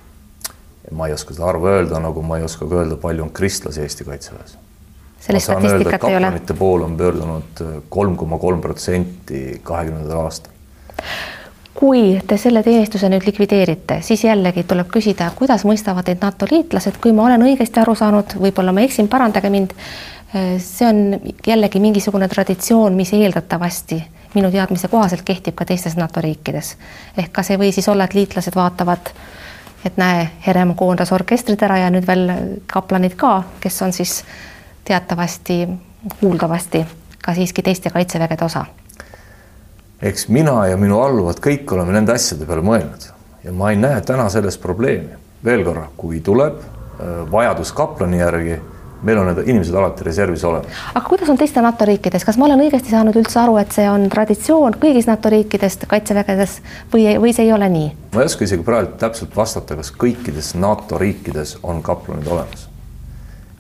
ma 0.91 1.07
ei 1.07 1.13
oska 1.13 1.35
seda 1.35 1.49
arvu 1.51 1.69
öelda, 1.73 1.99
nagu 2.01 2.23
ma 2.23 2.39
ei 2.39 2.47
oska 2.47 2.69
ka 2.69 2.83
öelda, 2.83 2.97
palju 3.03 3.27
on 3.27 3.33
kristlasi 3.35 3.83
Eesti 3.83 4.05
Kaitseväes. 4.05 4.55
sellist 5.21 5.51
statistikat 5.51 6.05
ei 6.05 6.17
ole? 6.17 6.31
kaplanite 6.31 6.55
poole 6.55 6.85
on 6.85 6.97
pöördunud 6.97 7.65
kolm 7.89 8.17
koma 8.17 8.39
kolm 8.39 8.61
protsenti 8.61 9.61
kahekümnendal 9.63 10.23
aastal. 10.29 10.55
Kui 11.79 12.19
te 12.27 12.37
selle 12.41 12.63
teenistuse 12.67 13.07
nüüd 13.07 13.23
likvideerite, 13.23 14.01
siis 14.03 14.25
jällegi 14.25 14.65
tuleb 14.67 14.89
küsida, 14.91 15.31
kuidas 15.39 15.63
mõistavad 15.69 16.09
teid 16.09 16.19
NATO 16.25 16.49
liitlased, 16.51 16.99
kui 17.03 17.13
ma 17.15 17.29
olen 17.29 17.45
õigesti 17.47 17.79
aru 17.79 17.95
saanud, 17.95 18.35
võib-olla 18.43 18.75
ma 18.75 18.83
eksin, 18.83 19.07
parandage 19.09 19.51
mind. 19.51 19.75
see 20.59 20.87
on 20.87 21.21
jällegi 21.47 21.81
mingisugune 21.81 22.29
traditsioon, 22.29 22.97
mis 22.99 23.13
eeldatavasti 23.13 24.03
minu 24.35 24.51
teadmise 24.51 24.89
kohaselt 24.89 25.23
kehtib 25.25 25.55
ka 25.55 25.65
teistes 25.65 25.97
NATO 25.97 26.21
riikides. 26.21 26.77
ehk 27.17 27.33
kas 27.33 27.51
ei 27.51 27.59
või 27.59 27.73
siis 27.73 27.89
olla, 27.89 28.05
et 28.05 28.15
liitlased 28.15 28.55
vaatavad 28.55 29.15
et 29.85 29.97
näe, 29.97 30.29
Herem 30.47 30.75
koondas 30.75 31.13
orkestrid 31.13 31.63
ära 31.63 31.79
ja 31.79 31.91
nüüd 31.91 32.07
veel 32.07 32.31
kaplanid 32.67 33.15
ka, 33.17 33.43
kes 33.61 33.83
on 33.83 33.93
siis 33.93 34.25
teatavasti, 34.85 35.69
kuuldavasti 36.21 36.85
ka 37.23 37.35
siiski 37.35 37.63
teiste 37.63 37.91
kaitsevägede 37.91 38.45
osa. 38.45 38.65
Eks 40.03 40.29
mina 40.29 40.67
ja 40.67 40.77
minu 40.77 41.01
alluvad 41.03 41.41
kõik 41.43 41.73
oleme 41.75 41.93
nende 41.93 42.15
asjade 42.15 42.47
peale 42.47 42.63
mõelnud 42.63 43.09
ja 43.45 43.53
ma 43.53 43.73
ei 43.73 43.79
näe 43.81 44.01
täna 44.01 44.29
selles 44.31 44.59
probleemi. 44.59 45.17
veel 45.45 45.65
korra, 45.65 45.89
kui 45.97 46.21
tuleb 46.21 46.59
äh, 46.59 47.31
vajadus 47.31 47.73
kaplani 47.73 48.19
järgi 48.19 48.59
meil 49.03 49.19
on 49.19 49.29
need 49.31 49.47
inimesed 49.47 49.75
alati 49.75 50.05
reservis 50.05 50.45
olemas. 50.45 50.79
aga 50.95 51.09
kuidas 51.09 51.29
on 51.29 51.39
teiste 51.39 51.63
NATO 51.63 51.85
riikides, 51.85 52.25
kas 52.25 52.39
ma 52.39 52.47
olen 52.49 52.63
õigesti 52.65 52.91
saanud 52.91 53.17
üldse 53.19 53.39
aru, 53.41 53.57
et 53.63 53.75
see 53.75 53.87
on 53.91 54.09
traditsioon 54.11 54.79
kõigis 54.83 55.07
NATO 55.11 55.31
riikidest 55.31 55.87
kaitsevägedes 55.91 56.59
või, 56.93 57.05
või 57.23 57.35
see 57.35 57.47
ei 57.47 57.53
ole 57.55 57.69
nii? 57.75 57.93
ma 58.15 58.25
ei 58.25 58.31
oska 58.31 58.47
isegi 58.49 58.67
praegu 58.67 58.97
täpselt 58.99 59.37
vastata, 59.37 59.79
kas 59.79 59.93
kõikides 59.95 60.55
NATO 60.59 60.99
riikides 60.99 61.59
on 61.63 61.83
kaplanid 61.83 62.27
olemas. 62.27 62.69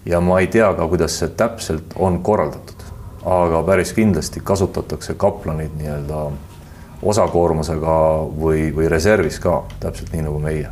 ja 0.06 0.20
ma 0.20 0.40
ei 0.42 0.50
tea 0.50 0.72
ka, 0.74 0.88
kuidas 0.90 1.18
see 1.22 1.30
täpselt 1.38 1.94
on 1.96 2.22
korraldatud, 2.22 2.77
aga 3.24 3.62
päris 3.66 3.92
kindlasti 3.92 4.40
kasutatakse 4.44 5.14
kaplanid 5.14 5.74
nii-öelda 5.78 6.26
osakoormusega 7.02 7.96
või, 8.38 8.68
või 8.74 8.88
reservis 8.90 9.38
ka 9.42 9.62
täpselt 9.80 10.12
nii 10.12 10.26
nagu 10.26 10.38
meie 10.42 10.68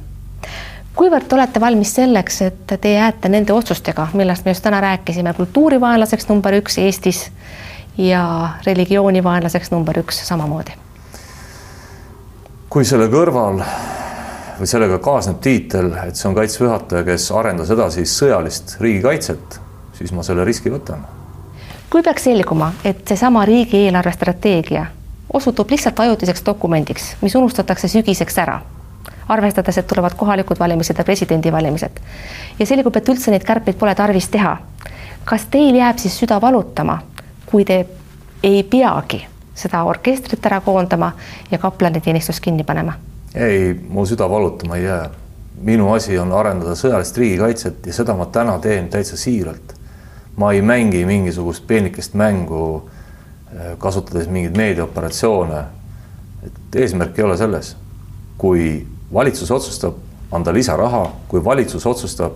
kuivõrd 0.96 1.28
te 1.28 1.36
olete 1.36 1.60
valmis 1.60 1.92
selleks, 1.94 2.40
et 2.46 2.72
te 2.80 2.92
jääte 2.94 3.28
nende 3.28 3.52
otsustega, 3.52 4.08
millest 4.16 4.46
me 4.46 4.54
just 4.54 4.64
täna 4.64 4.80
rääkisime, 4.80 5.34
kultuurivaenlaseks 5.36 6.28
number 6.30 6.56
üks 6.56 6.78
Eestis 6.80 7.26
ja 8.00 8.22
religioonivaenlaseks 8.66 9.70
number 9.74 10.00
üks 10.04 10.22
samamoodi? 10.28 10.76
kui 12.70 12.84
selle 12.84 13.06
kõrval 13.08 13.60
või 14.58 14.66
sellega 14.68 14.98
kaasneb 15.00 15.38
tiitel, 15.40 15.92
et 16.02 16.18
see 16.18 16.26
on 16.28 16.34
Kaitseväe 16.36 16.66
juhataja, 16.66 17.04
kes 17.06 17.28
arendas 17.32 17.70
edasi 17.72 18.04
sõjalist 18.10 18.74
riigikaitset, 18.82 19.60
siis 19.96 20.12
ma 20.12 20.24
selle 20.26 20.44
riski 20.44 20.72
võtan. 20.72 21.06
Kui 21.90 22.02
peaks 22.02 22.24
selguma, 22.24 22.72
et 22.84 23.08
seesama 23.08 23.44
riigieelarve 23.44 24.12
strateegia 24.12 24.86
osutub 25.32 25.70
lihtsalt 25.70 26.00
ajutiseks 26.00 26.42
dokumendiks, 26.46 27.16
mis 27.22 27.34
unustatakse 27.34 27.88
sügiseks 27.88 28.38
ära 28.38 28.60
arvestades, 29.28 29.78
et 29.78 29.86
tulevad 29.86 30.14
kohalikud 30.16 30.58
valimised 30.58 30.98
ja 30.98 31.04
presidendivalimised. 31.04 31.90
ja 32.58 32.66
selgub, 32.66 32.96
et 32.96 33.08
üldse 33.08 33.30
neid 33.30 33.44
kärpeid 33.44 33.78
pole 33.78 33.94
tarvis 33.94 34.28
teha. 34.28 34.56
kas 35.24 35.46
teil 35.50 35.74
jääb 35.74 35.98
siis 35.98 36.18
süda 36.18 36.40
valutama, 36.40 36.98
kui 37.46 37.64
te 37.64 37.86
ei 38.42 38.62
peagi 38.62 39.26
seda 39.54 39.82
orkestrit 39.84 40.46
ära 40.46 40.60
koondama 40.60 41.12
ja 41.50 41.58
kaplaniteenistust 41.58 42.40
kinni 42.40 42.64
panema? 42.64 42.92
ei, 43.34 43.74
mu 43.88 44.06
süda 44.06 44.30
valutama 44.30 44.76
ei 44.76 44.84
jää. 44.84 45.10
minu 45.62 45.92
asi 45.92 46.18
on 46.18 46.32
arendada 46.32 46.74
sõjalist 46.74 47.16
riigikaitset 47.16 47.86
ja 47.86 47.92
seda 47.92 48.14
ma 48.14 48.26
täna 48.26 48.58
teen 48.58 48.88
täitsa 48.88 49.16
siiralt. 49.16 49.75
Ma 50.36 50.52
ei 50.52 50.62
mängi 50.62 51.04
mingisugust 51.06 51.66
peenikest 51.66 52.14
mängu, 52.14 52.88
eh, 53.52 53.78
kasutades 53.78 54.28
mingeid 54.28 54.56
meediaoperatsioone. 54.56 55.64
et 56.46 56.76
eesmärk 56.76 57.18
ei 57.18 57.24
ole 57.24 57.36
selles, 57.36 57.76
kui 58.38 58.86
valitsus 59.12 59.50
otsustab 59.50 59.94
anda 60.32 60.52
lisaraha, 60.52 61.10
kui 61.28 61.44
valitsus 61.44 61.86
otsustab, 61.86 62.32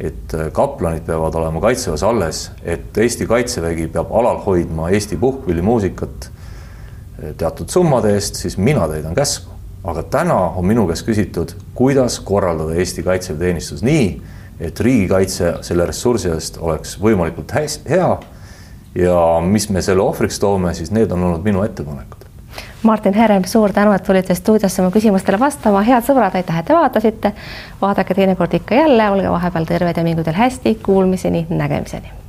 et 0.00 0.34
äh, 0.34 0.50
kaplanid 0.52 1.04
peavad 1.06 1.34
olema 1.38 1.60
kaitseväes 1.62 2.02
alles, 2.02 2.44
et 2.62 2.98
Eesti 2.98 3.26
Kaitsevägi 3.26 3.88
peab 3.94 4.12
alal 4.12 4.40
hoidma 4.42 4.90
Eesti 4.90 5.16
puhkpillimuusikat 5.16 6.28
äh, 6.28 7.34
teatud 7.38 7.70
summade 7.70 8.14
eest, 8.14 8.40
siis 8.42 8.58
mina 8.58 8.88
täidan 8.88 9.14
käsku. 9.14 9.50
aga 9.84 10.02
täna 10.02 10.34
on 10.56 10.64
minu 10.64 10.86
käest 10.88 11.04
küsitud, 11.04 11.50
kuidas 11.76 12.20
korraldada 12.20 12.72
Eesti 12.74 13.02
kaitseväeteenistus 13.02 13.82
nii, 13.84 14.22
et 14.60 14.80
riigikaitse 14.80 15.54
selle 15.66 15.86
ressursi 15.86 16.30
eest 16.30 16.58
oleks 16.60 16.98
võimalikult 17.00 17.54
hea. 17.88 18.10
Ja 18.94 19.16
mis 19.42 19.68
me 19.74 19.82
selle 19.82 20.02
ohvriks 20.02 20.38
toome, 20.38 20.74
siis 20.74 20.92
need 20.94 21.12
on 21.12 21.22
olnud 21.26 21.42
minu 21.44 21.64
ettepanekud. 21.66 22.22
Martin 22.84 23.14
Herem, 23.16 23.44
suur 23.48 23.72
tänu, 23.72 23.92
et 23.96 24.04
tulite 24.04 24.34
stuudiosse 24.34 24.82
mu 24.84 24.90
küsimustele 24.94 25.40
vastama, 25.40 25.82
head 25.82 26.04
sõbrad, 26.06 26.36
aitäh, 26.36 26.58
et 26.60 26.68
te 26.68 26.76
vaatasite. 26.76 27.32
vaadake 27.80 28.14
teinekord 28.14 28.54
ikka 28.60 28.74
jälle, 28.84 29.10
olge 29.10 29.30
vahepeal 29.30 29.64
terved 29.64 29.96
ja 29.96 30.04
mingu 30.04 30.22
teil 30.22 30.36
hästi, 30.36 30.78
kuulmiseni, 30.84 31.46
nägemiseni 31.48 32.23